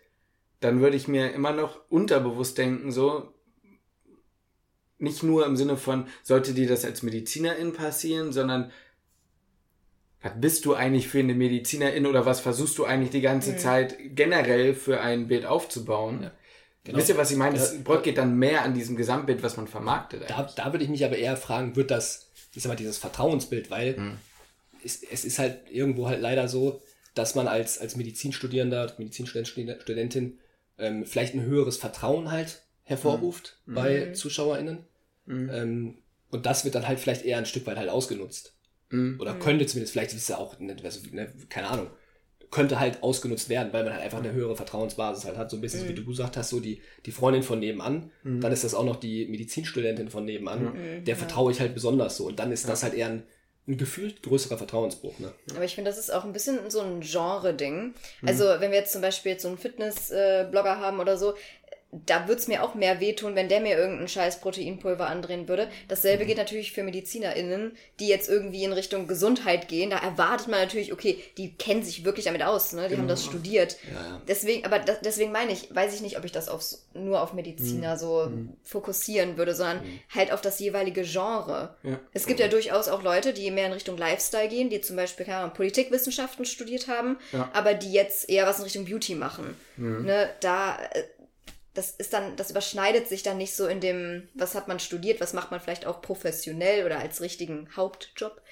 [0.60, 3.31] dann würde ich mir immer noch unterbewusst denken, so,
[5.02, 8.70] nicht nur im Sinne von, sollte dir das als Medizinerin passieren, sondern
[10.22, 13.96] was bist du eigentlich für eine Medizinerin oder was versuchst du eigentlich die ganze Zeit
[14.14, 16.22] generell für ein Bild aufzubauen?
[16.22, 16.30] Ja,
[16.84, 16.98] genau.
[16.98, 17.56] Wisst ihr, was ich meine?
[17.58, 17.80] Das Ja.
[17.82, 20.22] bröckelt dann mehr an diesem Gesamtbild, was man vermarktet.
[20.30, 23.70] Da, da würde ich mich aber eher fragen, wird das, ich sag mal, dieses Vertrauensbild,
[23.72, 24.18] weil Hm.
[24.84, 26.80] es, es ist halt irgendwo halt leider so,
[27.14, 30.38] dass man als, als Medizinstudierender, Medizinstudent, Studi- Studentin
[30.78, 33.74] ähm, vielleicht ein höheres Vertrauen halt hervorruft Hm.
[33.74, 34.86] bei ZuschauerInnen.
[35.28, 35.98] Ähm,
[36.30, 38.54] und das wird dann halt vielleicht eher ein Stück weit halt ausgenutzt.
[38.90, 39.18] Mhm.
[39.20, 40.76] Oder könnte zumindest, vielleicht ist es ja auch, ne,
[41.48, 41.88] keine Ahnung,
[42.50, 45.50] könnte halt ausgenutzt werden, weil man halt einfach eine höhere Vertrauensbasis halt hat.
[45.50, 48.62] So ein bisschen, wie du gesagt hast, so die, die Freundin von nebenan, dann ist
[48.62, 51.02] das auch noch die Medizinstudentin von nebenan.
[51.04, 52.26] Der vertraue ich halt besonders so.
[52.26, 53.22] Und dann ist das halt eher ein,
[53.66, 55.18] ein gefühlt größerer Vertrauensbruch.
[55.18, 55.32] Ne?
[55.54, 57.94] Aber ich finde, das ist auch ein bisschen so ein Genre-Ding.
[58.26, 61.32] Also, wenn wir jetzt zum Beispiel jetzt so einen Fitness-Blogger haben oder so,
[61.92, 65.68] da würde es mir auch mehr wehtun, wenn der mir irgendeinen scheiß Proteinpulver andrehen würde.
[65.88, 69.90] Dasselbe geht natürlich für MedizinerInnen, die jetzt irgendwie in Richtung Gesundheit gehen.
[69.90, 72.88] Da erwartet man natürlich, okay, die kennen sich wirklich damit aus, ne?
[72.88, 73.76] Die haben das studiert.
[73.92, 74.22] Ja, ja.
[74.26, 77.34] Deswegen, aber das, deswegen meine ich, weiß ich nicht, ob ich das aufs, nur auf
[77.34, 78.32] Mediziner so
[78.62, 79.82] fokussieren würde, sondern
[80.14, 81.76] halt auf das jeweilige Genre.
[81.82, 82.00] Ja.
[82.14, 85.26] Es gibt ja durchaus auch Leute, die mehr in Richtung Lifestyle gehen, die zum Beispiel
[85.26, 87.50] keine Ahnung, Politikwissenschaften studiert haben, Ja.
[87.52, 89.56] aber die jetzt eher was in Richtung Beauty machen.
[89.76, 91.02] Ne, da, äh,
[91.74, 95.20] das ist dann, das überschneidet sich dann nicht so in dem, was hat man studiert,
[95.20, 98.42] was macht man vielleicht auch professionell oder als richtigen Hauptjob.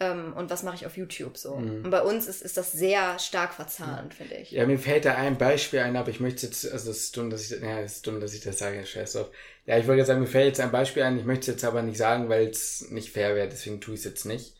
[0.00, 1.54] Ähm, und was mache ich auf YouTube so.
[1.54, 4.52] Und bei uns ist, ist das sehr stark verzahnt, finde ich.
[4.52, 7.30] Ja, mir fällt da ein Beispiel ein, aber ich möchte jetzt, also es ist dumm,
[7.30, 9.30] dass ich, ja, es ist dumm, dass ich das sage, scheiß drauf.
[9.66, 11.64] Ja, ich wollte jetzt sagen, mir fällt jetzt ein Beispiel ein, ich möchte es jetzt
[11.64, 14.54] aber nicht sagen, weil es nicht fair wäre, deswegen tue ich es jetzt nicht.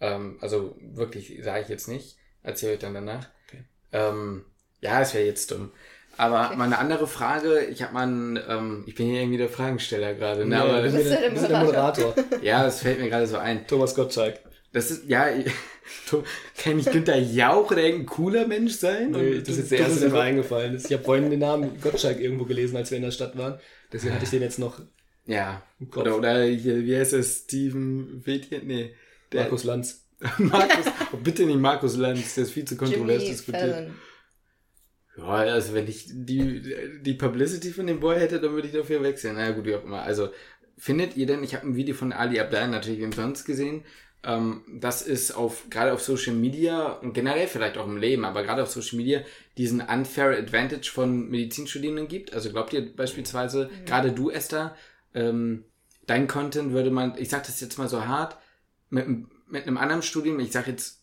[0.00, 3.28] Ähm, also wirklich sage ich jetzt nicht, erzähle ich dann danach.
[3.46, 3.62] Okay.
[3.92, 4.44] Ähm,
[4.80, 5.72] ja, es wäre jetzt dumm.
[6.20, 9.48] Aber mal eine andere Frage, ich habe mal einen, ähm, ich bin hier irgendwie der
[9.48, 10.60] Fragensteller gerade, ne?
[10.60, 12.14] Aber, wir sind bist der, der der Moderator.
[12.42, 13.66] ja, das fällt mir gerade so ein.
[13.66, 14.38] Thomas Gottschalk.
[14.72, 15.46] Das ist, ja, ich-
[16.10, 16.22] Du-
[16.56, 19.10] kann nicht Günther Jauch oder irgendein cooler Mensch sein?
[19.10, 20.86] Nee, Und das ist der erste, der mir eingefallen ist.
[20.86, 23.58] Ich habe vorhin den Namen Gottschalk irgendwo gelesen, als wir in der Stadt waren.
[23.92, 24.80] Deswegen hatte ich den jetzt noch
[25.26, 25.62] Ja.
[25.90, 26.02] Kopf.
[26.02, 27.38] Oder, oder hier, wie heißt es?
[27.44, 28.66] Steven Fethian?
[28.66, 28.94] Nee.
[29.32, 30.04] Der, Markus Lanz.
[30.38, 30.84] Markus.
[31.12, 33.72] oh, bitte nicht Markus Lanz, der ist viel zu kontrovers diskutiert.
[33.74, 33.94] Fallon.
[35.20, 36.62] Ja, also wenn ich die,
[37.02, 39.34] die Publicity von dem Boy hätte, dann würde ich dafür wechseln.
[39.36, 40.02] Na ja, gut, wie auch immer.
[40.02, 40.30] Also,
[40.78, 43.84] findet ihr denn, ich habe ein Video von Ali Abdal natürlich umsonst gesehen,
[44.22, 48.42] ähm, dass es auf, gerade auf Social Media und generell vielleicht auch im Leben, aber
[48.42, 49.20] gerade auf Social Media
[49.56, 52.32] diesen unfair advantage von Medizinstudierenden gibt?
[52.34, 54.74] Also glaubt ihr beispielsweise, gerade du, Esther,
[55.14, 55.64] ähm,
[56.06, 58.36] dein Content würde man, ich sag das jetzt mal so hart,
[58.90, 60.99] mit, einem- mit einem anderen Studium, ich sag jetzt,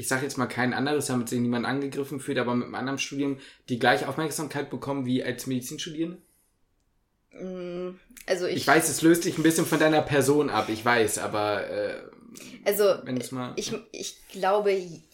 [0.00, 2.98] ich sag jetzt mal kein anderes, damit sich niemand angegriffen fühlt, aber mit einem anderen
[2.98, 3.38] Studium
[3.68, 6.18] die gleiche Aufmerksamkeit bekommen wie als Medizinstudierende?
[7.32, 10.84] Mm, Also ich, Ich weiß, es löst dich ein bisschen von deiner Person ab, ich
[10.84, 11.94] weiß, aber äh,
[12.64, 13.52] also wenn es mal.
[13.56, 14.72] ich, ich glaube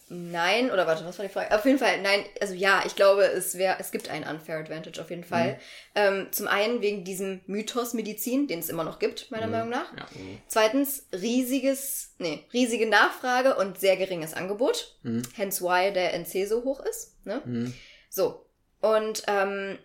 [0.09, 1.55] nein, oder warte, was war die Frage?
[1.55, 5.01] Auf jeden Fall, nein, also ja, ich glaube, es wäre, es gibt einen unfair advantage
[5.01, 5.59] auf jeden Fall.
[5.95, 9.93] Ähm, zum einen wegen diesem Mythos Medizin, den es immer noch gibt, meiner Meinung nach.
[9.97, 10.07] ja.
[10.47, 14.97] Zweitens, riesiges, nee, riesige Nachfrage und sehr geringes Angebot.
[15.35, 17.15] Hence why der NC so hoch ist.
[17.25, 17.43] Ne?
[17.45, 17.75] Mhm.
[18.09, 18.47] So.
[18.81, 19.79] Und ähm,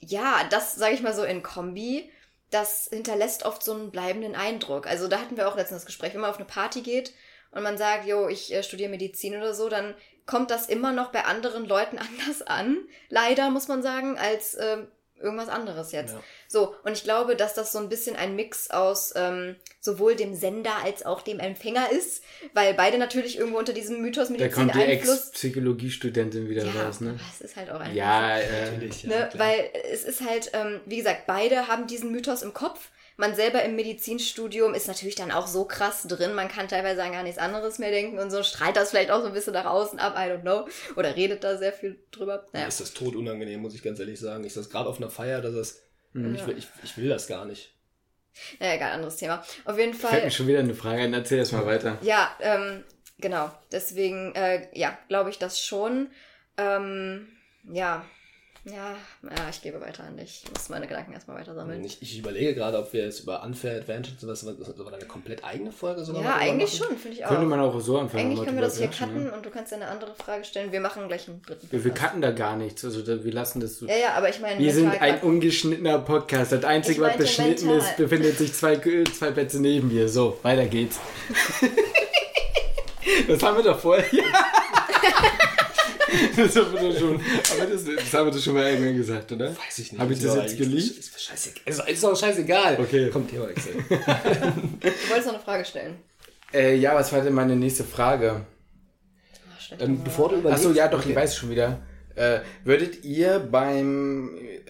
[0.00, 2.10] ja, das sage ich mal so in Kombi,
[2.50, 4.86] das hinterlässt oft so einen bleibenden Eindruck.
[4.86, 7.12] Also da hatten wir auch letztens das Gespräch, wenn man auf eine Party geht
[7.50, 9.94] und man sagt, jo, ich äh, studiere Medizin oder so, dann
[10.26, 12.78] kommt das immer noch bei anderen Leuten anders an.
[13.08, 14.88] Leider muss man sagen, als ähm,
[15.18, 16.12] irgendwas anderes jetzt.
[16.14, 16.22] Ja.
[16.46, 20.34] So, und ich glaube, dass das so ein bisschen ein Mix aus ähm, sowohl dem
[20.34, 22.22] Sender als auch dem Empfänger ist,
[22.52, 25.28] weil beide natürlich irgendwo unter diesem Mythos Da Medizin kommt die Einfluss.
[25.28, 27.10] Ex-Psychologiestudentin wieder Ja, raus, ne?
[27.10, 30.50] aber es ist halt auch ein Ja, äh, Natürlich, ja, Ne, weil es ist halt,
[30.52, 32.90] ähm, wie gesagt, beide haben diesen Mythos im Kopf.
[33.18, 37.12] Man selber im Medizinstudium ist natürlich dann auch so krass drin, man kann teilweise an
[37.12, 39.64] gar nichts anderes mehr denken und so strahlt das vielleicht auch so ein bisschen nach
[39.64, 40.68] außen ab, I don't know.
[40.96, 42.44] Oder redet da sehr viel drüber.
[42.52, 42.66] Naja.
[42.66, 44.44] ist das tot unangenehm, muss ich ganz ehrlich sagen.
[44.44, 45.82] Ich saß gerade auf einer Feier, dass das.
[46.14, 47.74] Ich, will, ich, ich will das gar nicht.
[48.58, 49.44] naja, egal, anderes Thema.
[49.64, 50.24] Auf jeden fällt Fall.
[50.24, 51.98] mir schon wieder eine Frage ein, erzähl erst mal weiter.
[52.02, 52.84] Ja, ähm,
[53.18, 53.50] genau.
[53.70, 56.08] Deswegen, äh, ja, glaube ich das schon.
[56.56, 57.28] Ähm,
[57.70, 58.04] ja.
[58.68, 60.42] Ja, ja, ich gebe weiter an dich.
[60.44, 61.84] Ich muss meine Gedanken erstmal weiter sammeln.
[61.84, 65.70] Ich, ich überlege gerade, ob wir jetzt über Unfair Advantage sowas, sowas eine komplett eigene
[65.70, 66.88] Folge sogar Ja, eigentlich machen?
[66.88, 67.28] schon, finde ich auch.
[67.28, 68.26] Könnte man auch so anfangen.
[68.26, 69.32] Eigentlich können wir das hier cutten ne?
[69.32, 70.72] und du kannst eine andere Frage stellen.
[70.72, 71.68] Wir machen gleich einen dritten.
[71.70, 73.86] Wir, wir cutten da gar nichts, also da, wir lassen das so.
[73.86, 76.50] Ja, ja, aber ich meine, Wir sind ein ungeschnittener Podcast.
[76.50, 77.88] Das Einzige, was beschnitten mental.
[77.88, 80.08] ist, befindet sich zwei, zwei Plätze neben mir.
[80.08, 80.98] So, weiter geht's.
[83.28, 84.04] das haben wir doch vorher.
[86.36, 87.14] das haben wir doch schon.
[87.16, 89.50] Aber das, das haben wir doch schon mal irgendwann gesagt, oder?
[89.56, 90.00] Weiß ich nicht.
[90.00, 90.98] Habe ich das jetzt geleakt?
[90.98, 91.62] Ist, ist, scheißegal.
[91.66, 92.78] ist, ist doch scheißegal.
[92.80, 93.10] Okay.
[93.12, 93.74] Komm, Themawechsel.
[93.88, 95.96] Du wolltest noch eine Frage stellen.
[96.52, 98.46] Äh, ja, was war denn meine nächste Frage?
[98.46, 99.82] Ah, schlecht.
[99.82, 100.64] ähm, bevor du überlegst.
[100.64, 101.10] Achso, ja, doch, okay.
[101.10, 101.82] ich weiß es schon wieder.
[102.14, 104.36] Äh, würdet ihr beim.
[104.38, 104.60] Äh,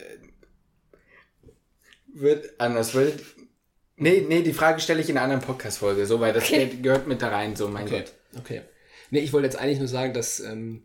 [2.15, 3.21] wird anders, würdet.
[3.97, 6.67] Nee, nee, die Frage stelle ich in einer anderen Podcast-Folge, so, weil das Okay.
[6.67, 8.41] gehört- gehört mit da rein, so, mein Okay, Gott.
[8.41, 8.63] okay.
[9.11, 10.85] Nee, ich wollte jetzt eigentlich nur sagen, dass ähm,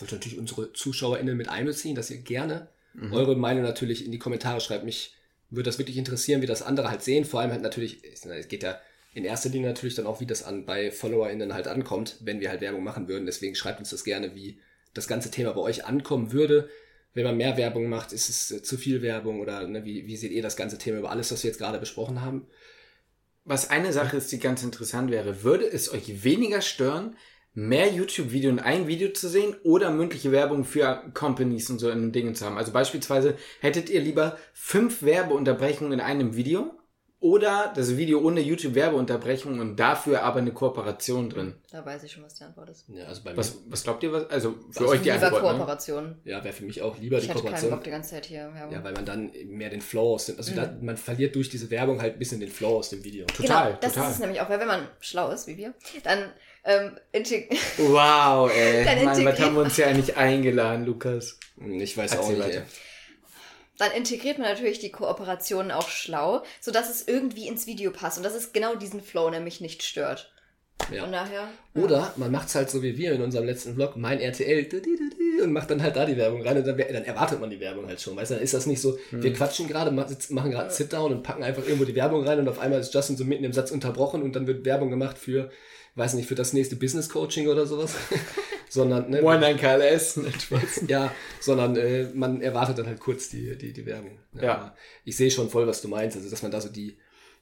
[0.00, 2.68] ich wollte natürlich unsere ZuschauerInnen mit einbeziehen, dass ihr gerne
[3.12, 4.84] eure Meinung natürlich in die Kommentare schreibt.
[4.84, 5.14] Mich
[5.50, 7.26] würde das wirklich interessieren, wie das andere halt sehen.
[7.26, 8.80] Vor allem halt natürlich, es geht ja
[9.12, 12.48] in erster Linie natürlich dann auch, wie das an bei FollowerInnen halt ankommt, wenn wir
[12.48, 13.26] halt Werbung machen würden.
[13.26, 14.58] Deswegen schreibt uns das gerne, wie
[14.94, 16.70] das ganze Thema bei euch ankommen würde.
[17.12, 20.16] Wenn man mehr Werbung macht, ist es äh, zu viel Werbung oder ne, wie, wie
[20.16, 22.46] seht ihr das ganze Thema über alles, was wir jetzt gerade besprochen haben?
[23.44, 27.16] Was eine Sache ist, die ganz interessant wäre, würde es euch weniger stören,
[27.52, 32.12] mehr YouTube-Video in ein Video zu sehen oder mündliche Werbung für Companies und so in
[32.12, 32.58] Dingen zu haben?
[32.58, 36.72] Also beispielsweise hättet ihr lieber fünf Werbeunterbrechungen in einem Video
[37.22, 41.54] oder das Video ohne YouTube-Werbeunterbrechung und dafür aber eine Kooperation drin.
[41.70, 42.86] Da weiß ich schon, was die Antwort ist.
[42.88, 44.10] Ja, also bei mir, Was, was glaubt ihr?
[44.12, 45.42] Was, also für Also euch die Lieber Antwort.
[45.42, 45.58] Ne?
[45.58, 46.16] Kooperation.
[46.24, 47.70] ja, wäre für mich auch lieber Ich die hätte keinen Kooperation.
[47.72, 48.50] Bock die ganze Zeit hier.
[48.54, 48.72] Werbung.
[48.72, 51.70] Ja, weil man dann mehr den Flow aus dem, also da, man verliert durch diese
[51.70, 53.26] Werbung halt ein bisschen den Flow aus dem Video.
[53.26, 54.08] Total, genau, das total.
[54.08, 56.20] ist es nämlich auch, weil wenn man schlau ist, wie wir, dann
[56.64, 58.84] ähm, integ- Wow, ey.
[58.84, 61.38] Dann Mann, was integriert haben wir uns ja eigentlich eingeladen, Lukas?
[61.58, 62.58] Ich weiß Erzähl auch nicht, weiter.
[62.58, 62.62] ey.
[63.78, 68.24] dann integriert man natürlich die Kooperationen auch schlau, sodass es irgendwie ins Video passt und
[68.24, 70.32] dass es genau diesen Flow nämlich nicht stört.
[70.90, 71.02] Ja.
[71.02, 71.48] Von daher.
[71.74, 74.66] Oder man macht es halt so wie wir in unserem letzten Vlog, mein RTL,
[75.42, 77.86] und macht dann halt da die Werbung rein und dann, dann erwartet man die Werbung
[77.86, 78.16] halt schon.
[78.16, 81.22] Weißt du, dann ist das nicht so, wir quatschen gerade, machen gerade einen Sit-Down und
[81.22, 83.70] packen einfach irgendwo die Werbung rein und auf einmal ist Justin so mitten im Satz
[83.70, 85.50] unterbrochen und dann wird Werbung gemacht für,
[86.00, 87.94] weiß nicht, für das nächste Business-Coaching oder sowas.
[88.70, 90.84] sondern, ne, One KLS, nicht Spaß.
[90.88, 94.18] ja, sondern äh, man erwartet dann halt kurz die, die, die Werbung.
[94.40, 94.54] Ja.
[94.54, 96.96] aber Ich sehe schon voll, was du meinst, also dass man da so die,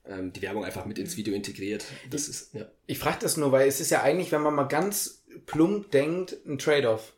[0.06, 1.84] ähm, die Werbung einfach mit ins Video integriert.
[2.10, 2.66] Das ist, ja.
[2.86, 6.36] Ich frage das nur, weil es ist ja eigentlich, wenn man mal ganz plump denkt,
[6.46, 7.12] ein Trade-off.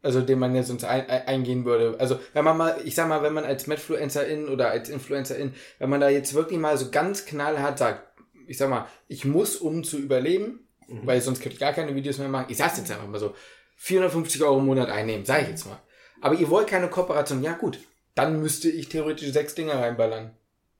[0.00, 1.96] Also den man ja sonst ein, ein, eingehen würde.
[1.98, 5.90] Also wenn man mal, ich sag mal, wenn man als Medfluencerin oder als Influencerin, wenn
[5.90, 8.07] man da jetzt wirklich mal so ganz knallhart sagt,
[8.48, 12.18] ich sag mal, ich muss, um zu überleben, weil sonst könnte ich gar keine Videos
[12.18, 12.46] mehr machen.
[12.48, 13.34] Ich sag's jetzt einfach mal so,
[13.76, 15.80] 450 Euro im Monat einnehmen, sag ich jetzt mal.
[16.20, 17.78] Aber ihr wollt keine Kooperation, ja gut,
[18.14, 20.32] dann müsste ich theoretisch sechs Dinger reinballern.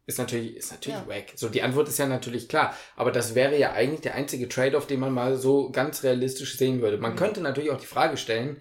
[0.06, 1.06] Ist natürlich, ist natürlich Ja.
[1.06, 1.32] wack.
[1.36, 2.74] So, die Antwort ist ja natürlich klar.
[2.96, 6.80] Aber das wäre ja eigentlich der einzige Trade-off, den man mal so ganz realistisch sehen
[6.80, 6.96] würde.
[6.96, 8.56] Man könnte natürlich auch die Frage stellen,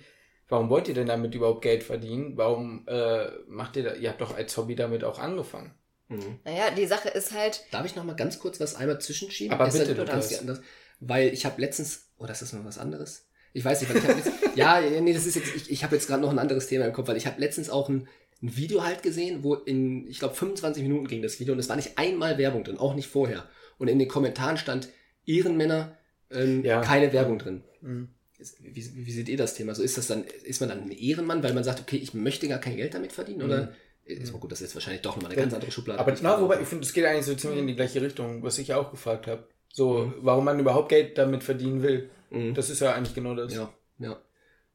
[0.49, 2.33] warum wollt ihr denn damit überhaupt Geld verdienen?
[2.35, 5.73] Warum äh, macht ihr da, ihr habt doch als Hobby damit auch angefangen.
[6.09, 6.39] Mhm.
[6.45, 9.53] Naja, die Sache ist halt, Darf ich noch mal ganz kurz was einmal zwischenschieben?
[9.53, 10.61] Aber Es ist bitte, halt du ganz anders,
[10.99, 13.25] weil ich habe letztens, oder ist das noch was anderes?
[13.53, 15.95] Ich weiß nicht, weil ich habe jetzt, ja, nee, das ist jetzt, ich, ich habe
[15.95, 18.07] jetzt gerade noch ein anderes Thema im Kopf, weil ich habe letztens auch ein,
[18.41, 21.69] ein Video halt gesehen, wo in, ich glaube, 25 Minuten ging das Video und es
[21.69, 23.49] war nicht einmal Werbung drin, auch nicht vorher.
[23.79, 24.89] Und in den Kommentaren stand
[25.25, 25.97] Ehrenmänner,
[26.31, 26.81] ähm, Ja.
[26.81, 27.63] keine Werbung drin.
[27.81, 28.09] Mhm.
[28.37, 29.73] Ist- Wie, wie seht ihr das Thema?
[29.73, 32.47] So ist das dann, ist man dann ein Ehrenmann, weil man sagt, okay, ich möchte
[32.47, 33.41] gar kein Geld damit verdienen?
[33.41, 33.73] Oder
[34.07, 35.99] ist mal gut, das ist jetzt wahrscheinlich doch nochmal eine ganz andere Schublade.
[35.99, 38.57] Aber na, wobei, ich finde, es geht eigentlich so ziemlich in die gleiche Richtung, was
[38.57, 39.47] ich ja auch gefragt habe.
[39.71, 40.13] So, Mhm.
[40.21, 42.09] warum man überhaupt Geld damit verdienen will.
[42.29, 42.53] Mhm.
[42.53, 43.53] Das ist ja eigentlich genau das.
[43.53, 44.19] ja, ja.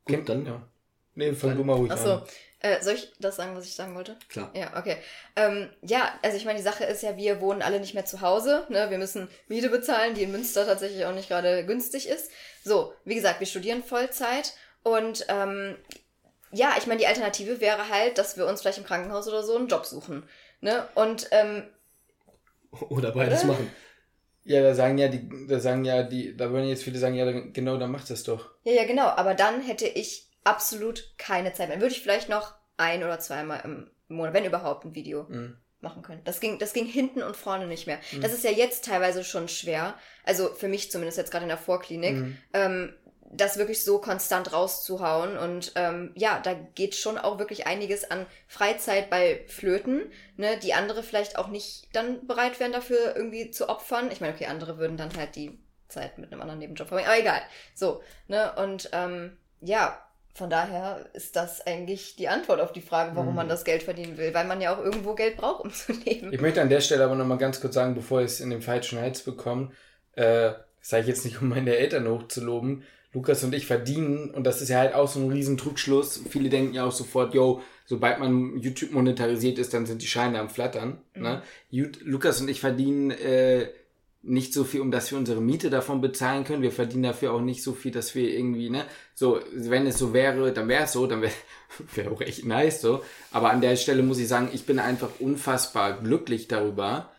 [0.06, 0.68] Kennt dann- Ja.
[1.14, 2.22] Nee, fang du mal ruhig achso, an.
[2.60, 4.16] äh, soll ich das sagen, was ich sagen wollte?
[4.30, 4.50] Klar.
[4.54, 4.96] Ja, okay.
[5.36, 8.22] Ähm, ja, also ich meine, die Sache ist ja, wir wohnen alle nicht mehr zu
[8.22, 8.64] Hause.
[8.70, 8.88] Ne?
[8.88, 12.30] Wir müssen Miete bezahlen, die in Münster tatsächlich auch nicht gerade günstig ist.
[12.64, 14.54] So, wie gesagt, wir studieren Vollzeit
[14.84, 15.76] und ähm,
[16.52, 19.56] ja, ich meine, die Alternative wäre halt, dass wir uns vielleicht im Krankenhaus oder so
[19.56, 20.22] einen Job suchen.
[20.60, 20.86] Ne?
[20.94, 21.64] Und ähm,
[22.88, 23.52] Oder beides Oder?
[23.52, 23.70] machen.
[24.44, 27.24] Ja, da sagen ja die, da sagen ja die, da würden jetzt viele sagen, ja,
[27.24, 28.50] dann- genau, dann macht das doch.
[28.64, 31.76] ja, ja, genau, aber dann hätte ich absolut keine Zeit mehr.
[31.76, 35.56] Dann würde ich vielleicht noch ein oder zweimal im Monat, wenn überhaupt, ein Video Mhm.
[35.80, 36.22] machen können.
[36.24, 37.98] Das ging, das ging hinten und vorne nicht mehr.
[38.20, 39.94] Das ist ja jetzt teilweise schon schwer,
[40.24, 42.38] also für mich zumindest jetzt gerade in der Vorklinik, Mhm.
[42.52, 42.94] ähm,
[43.32, 45.36] das wirklich so konstant rauszuhauen.
[45.38, 50.02] Und ähm, ja, da geht schon auch wirklich einiges an Freizeit bei Flöten,
[50.36, 54.10] ne, die andere vielleicht auch nicht dann bereit wären dafür irgendwie zu opfern.
[54.12, 55.58] Ich meine, okay, andere würden dann halt die
[55.88, 57.40] Zeit mit einem anderen Nebenjob verbringen, aber egal.
[57.74, 59.98] So, ne, und ähm, ja,
[60.34, 63.36] von daher ist das eigentlich die Antwort auf die Frage, warum Mhm.
[63.36, 66.32] man das Geld verdienen will, weil man ja auch irgendwo Geld braucht, um zu leben.
[66.32, 68.62] Ich möchte an der Stelle aber nochmal ganz kurz sagen, bevor ich es in den
[68.62, 69.72] falschen Hals bekomme,
[70.14, 74.62] äh, sage ich jetzt nicht, um meine Eltern hochzuloben, Lukas und ich verdienen, und das
[74.62, 76.22] ist ja halt auch so ein riesen Trugschluss.
[76.30, 80.38] Viele denken ja auch sofort, yo, sobald man YouTube monetarisiert ist, dann sind die Scheine
[80.40, 80.98] am Flattern.
[81.14, 81.42] Ne?
[81.70, 83.68] Jut- Lukas und ich verdienen äh,
[84.22, 86.62] nicht so viel, um dass wir unsere Miete davon bezahlen können.
[86.62, 88.84] Wir verdienen dafür auch nicht so viel, dass wir irgendwie, ne,
[89.14, 91.32] so, wenn es so wäre, dann wäre es so, dann wäre
[91.94, 93.02] wär auch echt nice so.
[93.32, 97.10] Aber an der Stelle muss ich sagen, ich bin einfach unfassbar glücklich darüber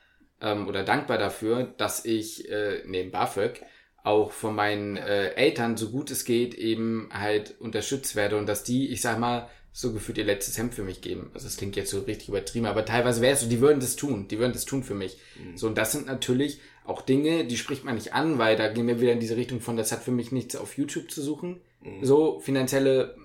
[0.41, 3.61] ähm, oder dankbar dafür, dass ich äh, neben BAföG
[4.03, 8.63] auch von meinen äh, Eltern, so gut es geht, eben halt unterstützt werde und dass
[8.63, 11.31] die, ich sag mal, so gefühlt ihr letztes Hemd für mich geben.
[11.33, 13.95] Also das klingt jetzt so richtig übertrieben, aber teilweise wäre es so, die würden das
[13.95, 15.17] tun, die würden das tun für mich.
[15.55, 18.87] So, und das sind natürlich auch Dinge, die spricht man nicht an, weil da gehen
[18.87, 21.61] wir wieder in diese Richtung von, das hat für mich nichts auf YouTube zu suchen.
[22.01, 23.15] So, finanzielle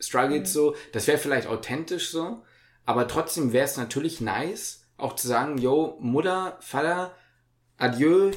[0.00, 2.42] Struggles so, das wäre vielleicht authentisch so,
[2.86, 7.14] aber trotzdem wäre es natürlich nice, auch zu sagen, yo, Mutter, Vater,
[7.76, 8.30] adieu,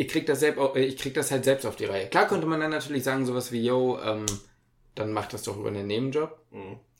[0.00, 2.06] ich krieg das selbst, ich krieg das halt selbst auf die Reihe.
[2.08, 4.24] Klar könnte man dann natürlich sagen sowas wie, yo, ähm,
[4.94, 6.38] dann mach das doch über einen Nebenjob.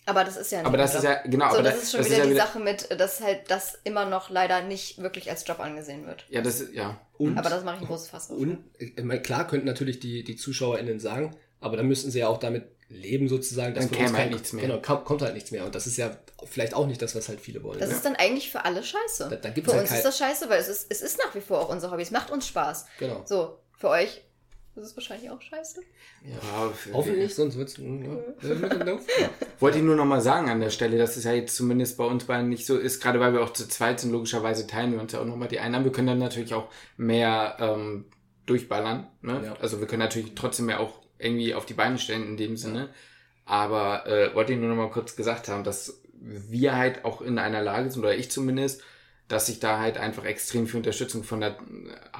[0.05, 1.25] Aber das ist ja ein Aber das ist Nebenjob.
[1.25, 3.79] ja, genau, so, aber das ist schon wieder ja die Sache mit, dass halt das
[3.85, 6.27] immer noch leider nicht wirklich als Job angesehen wird.
[6.29, 7.01] Ja, das ist, ja.
[7.17, 8.37] Und, Aber das mache ich ein großes Fass auf.
[8.37, 8.59] und
[9.03, 12.65] meine, klar könnten natürlich die, die ZuschauerInnen sagen, aber dann müssten sie ja auch damit
[12.91, 14.67] leben sozusagen, dass Dann käme halt nichts mehr.
[14.67, 15.65] Genau, kommt halt nichts mehr.
[15.65, 16.11] Und das ist ja
[16.45, 17.79] vielleicht auch nicht das, was halt viele wollen.
[17.79, 17.95] Das ne?
[17.95, 19.29] ist dann eigentlich für alle scheiße.
[19.31, 21.19] Da- da gibt's für halt uns kein- ist das scheiße, weil es ist, es ist
[21.19, 22.03] nach wie vor auch unser Hobby.
[22.03, 22.87] Es macht uns Spaß.
[22.99, 23.23] genau.
[23.25, 24.23] So, für euch
[24.77, 25.81] ist es wahrscheinlich auch scheiße.
[26.25, 27.77] ja Hoffentlich, sonst wird's.
[28.43, 29.31] Ja.
[29.59, 32.05] Wollte ich nur noch mal sagen an der Stelle, dass es ja jetzt zumindest bei
[32.05, 35.01] uns beiden nicht so ist, gerade weil wir auch zu zweit sind, logischerweise teilen wir
[35.01, 35.85] uns ja auch nochmal die Einnahmen.
[35.85, 38.07] Wir können dann natürlich auch mehr ähm,
[38.47, 39.09] durchballern.
[39.23, 39.43] Ne?
[39.45, 39.57] Ja.
[39.61, 42.89] Also wir können natürlich trotzdem mehr auch irgendwie auf die Beine stellen in dem Sinne.
[43.45, 47.39] Aber äh, wollte ich nur noch mal kurz gesagt haben, dass wir halt auch in
[47.39, 48.83] einer Lage sind, oder ich zumindest,
[49.29, 51.57] dass ich da halt einfach extrem viel Unterstützung von der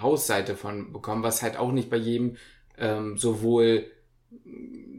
[0.01, 2.37] Hausseite von bekomme, was halt auch nicht bei jedem
[2.79, 3.91] ähm, sowohl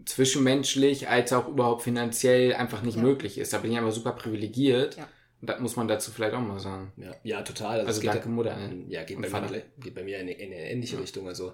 [0.06, 3.04] zwischenmenschlich als auch überhaupt finanziell einfach nicht Ja.
[3.04, 3.54] möglich ist.
[3.54, 4.98] Da bin ich aber super privilegiert.
[4.98, 5.08] Ja.
[5.42, 6.92] Und das muss man dazu vielleicht auch mal sagen.
[6.98, 7.80] Ja, ja, total.
[7.80, 8.84] Also, Also es geht danke, ja, Mutter, ne?
[8.90, 11.28] Ja, geht bei, mir, geht bei mir in, eine- in eine ähnliche Richtung.
[11.28, 11.54] Also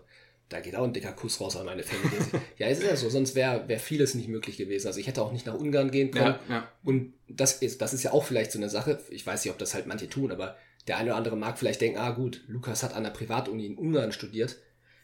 [0.50, 2.20] da geht auch ein dicker Kuss raus an meine Familie.
[2.58, 4.88] ja, es ist ja so, sonst wäre wär vieles nicht möglich gewesen.
[4.88, 6.36] Also ich hätte auch nicht nach Ungarn gehen können.
[6.48, 6.72] Ja, ja.
[6.84, 9.00] Und das ist, das ist ja auch vielleicht so eine Sache.
[9.10, 11.82] Ich weiß nicht, ob das halt manche tun, aber der eine oder andere mag vielleicht
[11.82, 14.58] denken, ah gut, Lukas hat an der Privatuni in Ungarn studiert.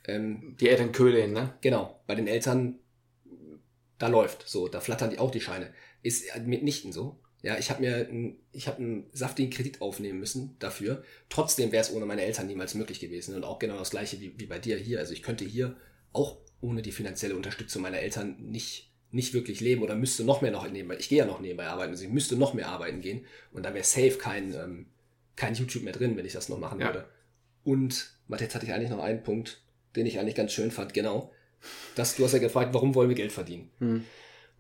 [0.07, 1.53] Ähm, Die Eltern köhlen, ne?
[1.61, 2.79] genau, bei den Eltern,
[3.97, 5.73] da läuft so, da flattern die auch die Scheine.
[6.01, 7.19] Ist mitnichten so.
[7.43, 11.03] Ja, ich habe mir einen, ich hab einen saftigen Kredit aufnehmen müssen dafür.
[11.29, 13.35] Trotzdem wäre es ohne meine Eltern niemals möglich gewesen.
[13.35, 14.99] Und auch genau das gleiche wie, wie bei dir hier.
[14.99, 15.75] Also ich könnte hier
[16.13, 20.51] auch ohne die finanzielle Unterstützung meiner Eltern nicht, nicht wirklich leben oder müsste noch mehr
[20.51, 20.95] noch nebenbei.
[20.97, 23.25] Ich gehe ja noch nebenbei arbeiten, also ich müsste noch mehr arbeiten gehen.
[23.51, 24.85] Und da wäre safe kein, ähm,
[25.35, 26.87] kein YouTube mehr drin, wenn ich das noch machen Ja.
[26.87, 27.09] würde.
[27.65, 29.61] Und, warte, jetzt hatte ich eigentlich noch einen Punkt,
[29.97, 31.31] den ich eigentlich ganz schön fand, genau.
[31.95, 33.69] Das, du hast ja gefragt, warum wollen wir Geld verdienen?
[33.79, 34.05] Hm.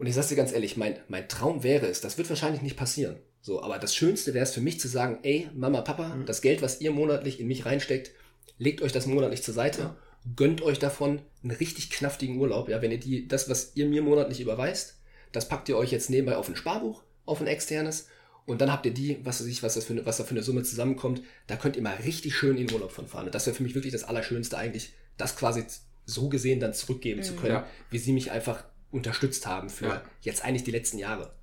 [0.03, 2.75] Und ich sag's dir ganz ehrlich, mein, mein Traum wäre es, das wird wahrscheinlich nicht
[2.75, 3.15] passieren.
[3.41, 6.25] So, aber das Schönste wäre es für mich zu sagen, ey, Mama, Papa, Mhm.
[6.25, 8.11] das Geld, was ihr monatlich in mich reinsteckt,
[8.57, 9.97] legt euch das monatlich zur Seite, Ja.
[10.35, 12.67] gönnt euch davon einen richtig knaftigen Urlaub.
[12.67, 14.97] Ja, wenn ihr die, das, was ihr mir monatlich überweist,
[15.31, 18.07] das packt ihr euch jetzt nebenbei auf ein Sparbuch, auf ein externes.
[18.45, 20.31] Und dann habt ihr die, was weiß ich, was, das für eine, was da für
[20.31, 23.27] eine Summe zusammenkommt, da könnt ihr mal richtig schön in den Urlaub von fahren.
[23.27, 25.63] Und das wäre für mich wirklich das Allerschönste eigentlich, das quasi
[26.05, 27.37] so gesehen dann zurückgeben zu Mhm.
[27.37, 27.67] können, Ja.
[27.89, 30.01] wie sie mich einfach unterstützt haben für Ja.
[30.21, 31.33] jetzt eigentlich die letzten Jahre.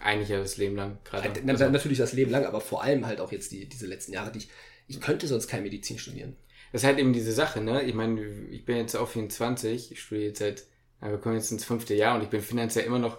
[0.00, 1.24] Eigentlich ja das Leben lang gerade.
[1.24, 3.86] Halt, na, Also, natürlich das Leben lang, aber vor allem halt auch jetzt die, diese
[3.86, 4.48] letzten Jahre, die ich,
[4.88, 6.36] ich könnte sonst kein Medizin studieren.
[6.72, 7.82] das ist halt eben diese Sache, ne?
[7.82, 8.20] Ich meine,
[8.50, 10.64] ich bin jetzt auch 24, ich studiere jetzt seit,
[11.00, 13.18] wir kommen jetzt ins fünfte Jahr und ich bin finanziell immer noch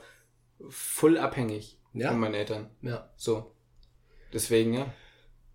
[0.70, 2.10] voll abhängig Ja.
[2.10, 2.70] von meinen Eltern.
[2.82, 3.10] Ja.
[3.16, 3.52] So.
[4.34, 4.92] Deswegen, ja.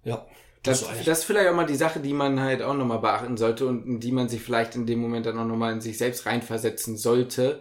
[0.04, 0.26] Ja.
[0.62, 3.00] Das, ist eigentlich- das ist vielleicht auch mal die Sache, die man halt auch nochmal
[3.00, 5.80] beachten sollte und in die man sich vielleicht in dem Moment dann auch nochmal in
[5.80, 7.60] sich selbst reinversetzen sollte,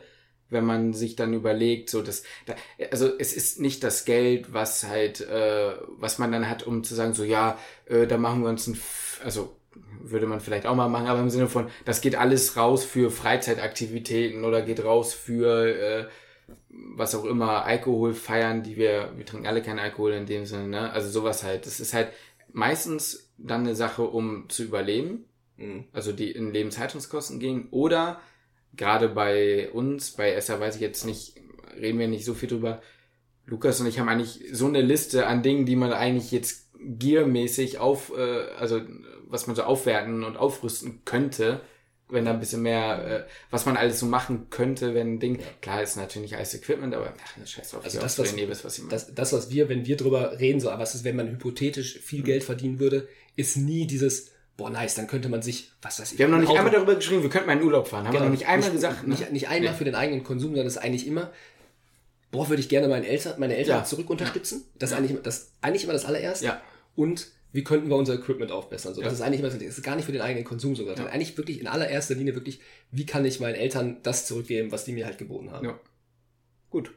[0.50, 2.56] wenn man sich dann überlegt, so dass, da,
[2.92, 6.96] also es ist nicht das Geld, was halt, äh, was man dann hat, um zu
[6.96, 9.56] sagen, so ja, äh, da machen wir uns ein, F also
[10.02, 13.12] würde man vielleicht auch mal machen, aber im Sinne von, das geht alles raus für
[13.12, 16.08] Freizeitaktivitäten oder geht raus für äh,
[16.70, 20.68] was auch immer, Alkohol feiern, die wir, wir trinken alle keinen Alkohol in dem Sinne,
[20.68, 20.92] ne?
[20.92, 21.66] Also sowas halt.
[21.66, 22.10] Das ist halt
[22.54, 25.26] meistens dann eine Sache, um zu überleben,
[25.58, 25.86] Mhm.
[25.92, 27.68] also die in Lebenshaltungskosten gehen.
[27.72, 28.22] Oder
[28.78, 31.36] gerade bei uns, bei ESSA weiß ich jetzt nicht,
[31.80, 32.82] reden wir nicht so viel drüber.
[33.46, 37.80] Lukas und ich haben eigentlich so eine Liste an Dingen, die man eigentlich jetzt giermäßig
[37.80, 38.22] auf, äh,
[38.60, 38.82] also
[39.28, 41.62] was man so aufwerten und aufrüsten könnte,
[42.10, 45.40] wenn da ein bisschen mehr, äh, was man alles so machen könnte, wenn ein Ding,
[45.62, 48.64] klar ist natürlich nicht alles Equipment, aber ach, scheiß drauf, Also das, was- ihr wisst,
[48.64, 48.92] was ich meine.
[48.92, 52.00] Das, das, was wir, wenn wir drüber reden, so, was ist, wenn man hypothetisch Mhm.
[52.02, 56.12] viel Geld verdienen würde, ist nie dieses, boah, nice, dann könnte man sich, was weiß
[56.14, 58.06] ich, wir haben noch nicht Auto- einmal darüber geschrieben, wir könnten mal in Urlaub fahren.
[58.08, 59.04] Haben wir Genau, noch nicht einmal gesagt.
[59.04, 59.10] ne?
[59.14, 59.78] Nicht, nicht einmal Nee.
[59.78, 61.32] für den eigenen Konsum, sondern es ist eigentlich immer,
[62.32, 63.84] boah, würde ich gerne meine Eltern, meine Eltern Ja.
[63.86, 64.66] zurück unterstützen.
[64.80, 66.46] Das, ist eigentlich, das eigentlich immer das allererste.
[66.46, 66.62] Ja.
[66.96, 68.94] Und wie könnten wir unser Equipment aufbessern?
[68.94, 69.06] So, Ja.
[69.06, 70.96] Das ist eigentlich immer, das ist gar nicht für den eigenen Konsum sogar.
[70.96, 71.16] sondern Ja.
[71.16, 72.60] Eigentlich wirklich in allererster Linie wirklich,
[72.92, 75.66] wie kann ich meinen Eltern das zurückgeben, was die mir halt geboten haben?
[75.68, 75.80] Ja.
[76.70, 76.92] Gut.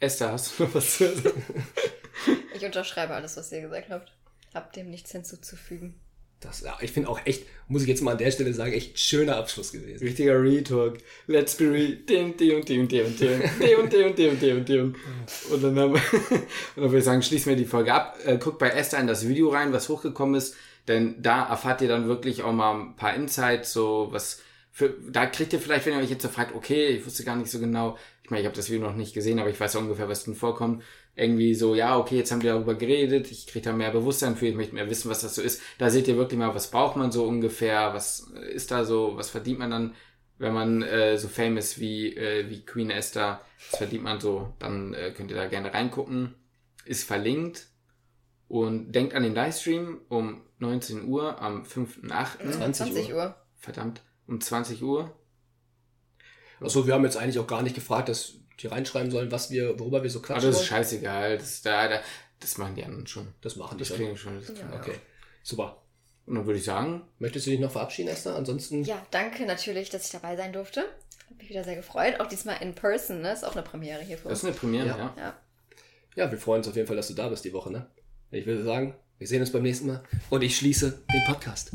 [0.00, 1.42] Esther, hast du noch was zu sagen?
[2.56, 4.12] Ich unterschreibe alles, was ihr gesagt habt.
[4.54, 6.00] Hab dem nichts hinzuzufügen.
[6.46, 8.98] Das, ja, ich finde auch echt, muss ich jetzt mal an der Stelle sagen, echt
[8.98, 10.06] schöner Abschluss gewesen.
[10.06, 10.98] Richtiger Retalk.
[11.26, 11.96] Let's be real.
[12.08, 13.06] Dem und dem und dem und dem.
[13.06, 14.94] Dem und dem
[15.50, 16.42] und dann haben wir, und
[16.76, 18.18] dann würde ich sagen, schließen wir die Folge ab.
[18.24, 20.54] Äh, guckt bei Esther in das Video rein, was hochgekommen ist.
[20.88, 24.40] Denn da erfahrt ihr dann wirklich auch mal ein paar Insights, so was
[24.70, 27.34] für, da kriegt ihr vielleicht, wenn ihr euch jetzt so fragt, okay, ich wusste gar
[27.34, 29.72] nicht so genau, ich meine, ich habe das Video noch nicht gesehen, aber ich weiß
[29.72, 30.82] ja ungefähr, was drin vorkommt.
[31.16, 34.46] Irgendwie so, ja, okay, jetzt haben wir darüber geredet, ich kriege da mehr Bewusstsein für,
[34.46, 35.62] ich möchte mehr wissen, was das so ist.
[35.78, 39.30] Da seht ihr wirklich mal, was braucht man so ungefähr, was ist da so, was
[39.30, 39.94] verdient man dann
[40.38, 43.40] wenn man äh, so famous wie, äh, wie Queen Esther,
[43.70, 46.34] das verdient man so, dann äh, könnt ihr da gerne reingucken.
[46.84, 47.68] Ist verlinkt.
[48.48, 52.50] Und denkt an den Livestream um 19 Uhr am 5.8.
[52.52, 53.34] 20 20 Uhr.
[53.56, 55.12] Verdammt, um 20 Uhr.
[56.60, 59.78] Achso, wir haben jetzt eigentlich auch gar nicht gefragt, dass die reinschreiben sollen, was wir,
[59.78, 61.38] worüber wir so Aber quatschen das ist scheißegal.
[61.38, 62.00] Das, da, da,
[62.40, 63.28] das machen die anderen schon.
[63.42, 64.16] Das machen die Das schon.
[64.16, 64.36] schon.
[64.40, 64.76] Das kriegen wir.
[64.78, 64.94] Okay,
[65.42, 65.82] super.
[66.26, 68.34] Und dann würde ich sagen, Möchtest du dich noch verabschieden, Esther?
[68.34, 70.80] Ansonsten, Ja, danke natürlich, dass ich dabei sein durfte.
[71.28, 72.18] Hat mich wieder sehr gefreut.
[72.20, 73.32] Auch diesmal in person, ne?
[73.32, 74.50] Ist auch eine Premiere hier für das ist uns.
[74.52, 74.96] eine Premiere, Ja.
[74.98, 75.14] ja.
[75.16, 75.34] Ja.
[76.16, 77.86] ja, wir freuen uns auf jeden Fall, dass du da bist die Woche, ne?
[78.30, 81.70] Ich würde sagen, wir sehen uns beim nächsten Mal und ich schließe den Podcast.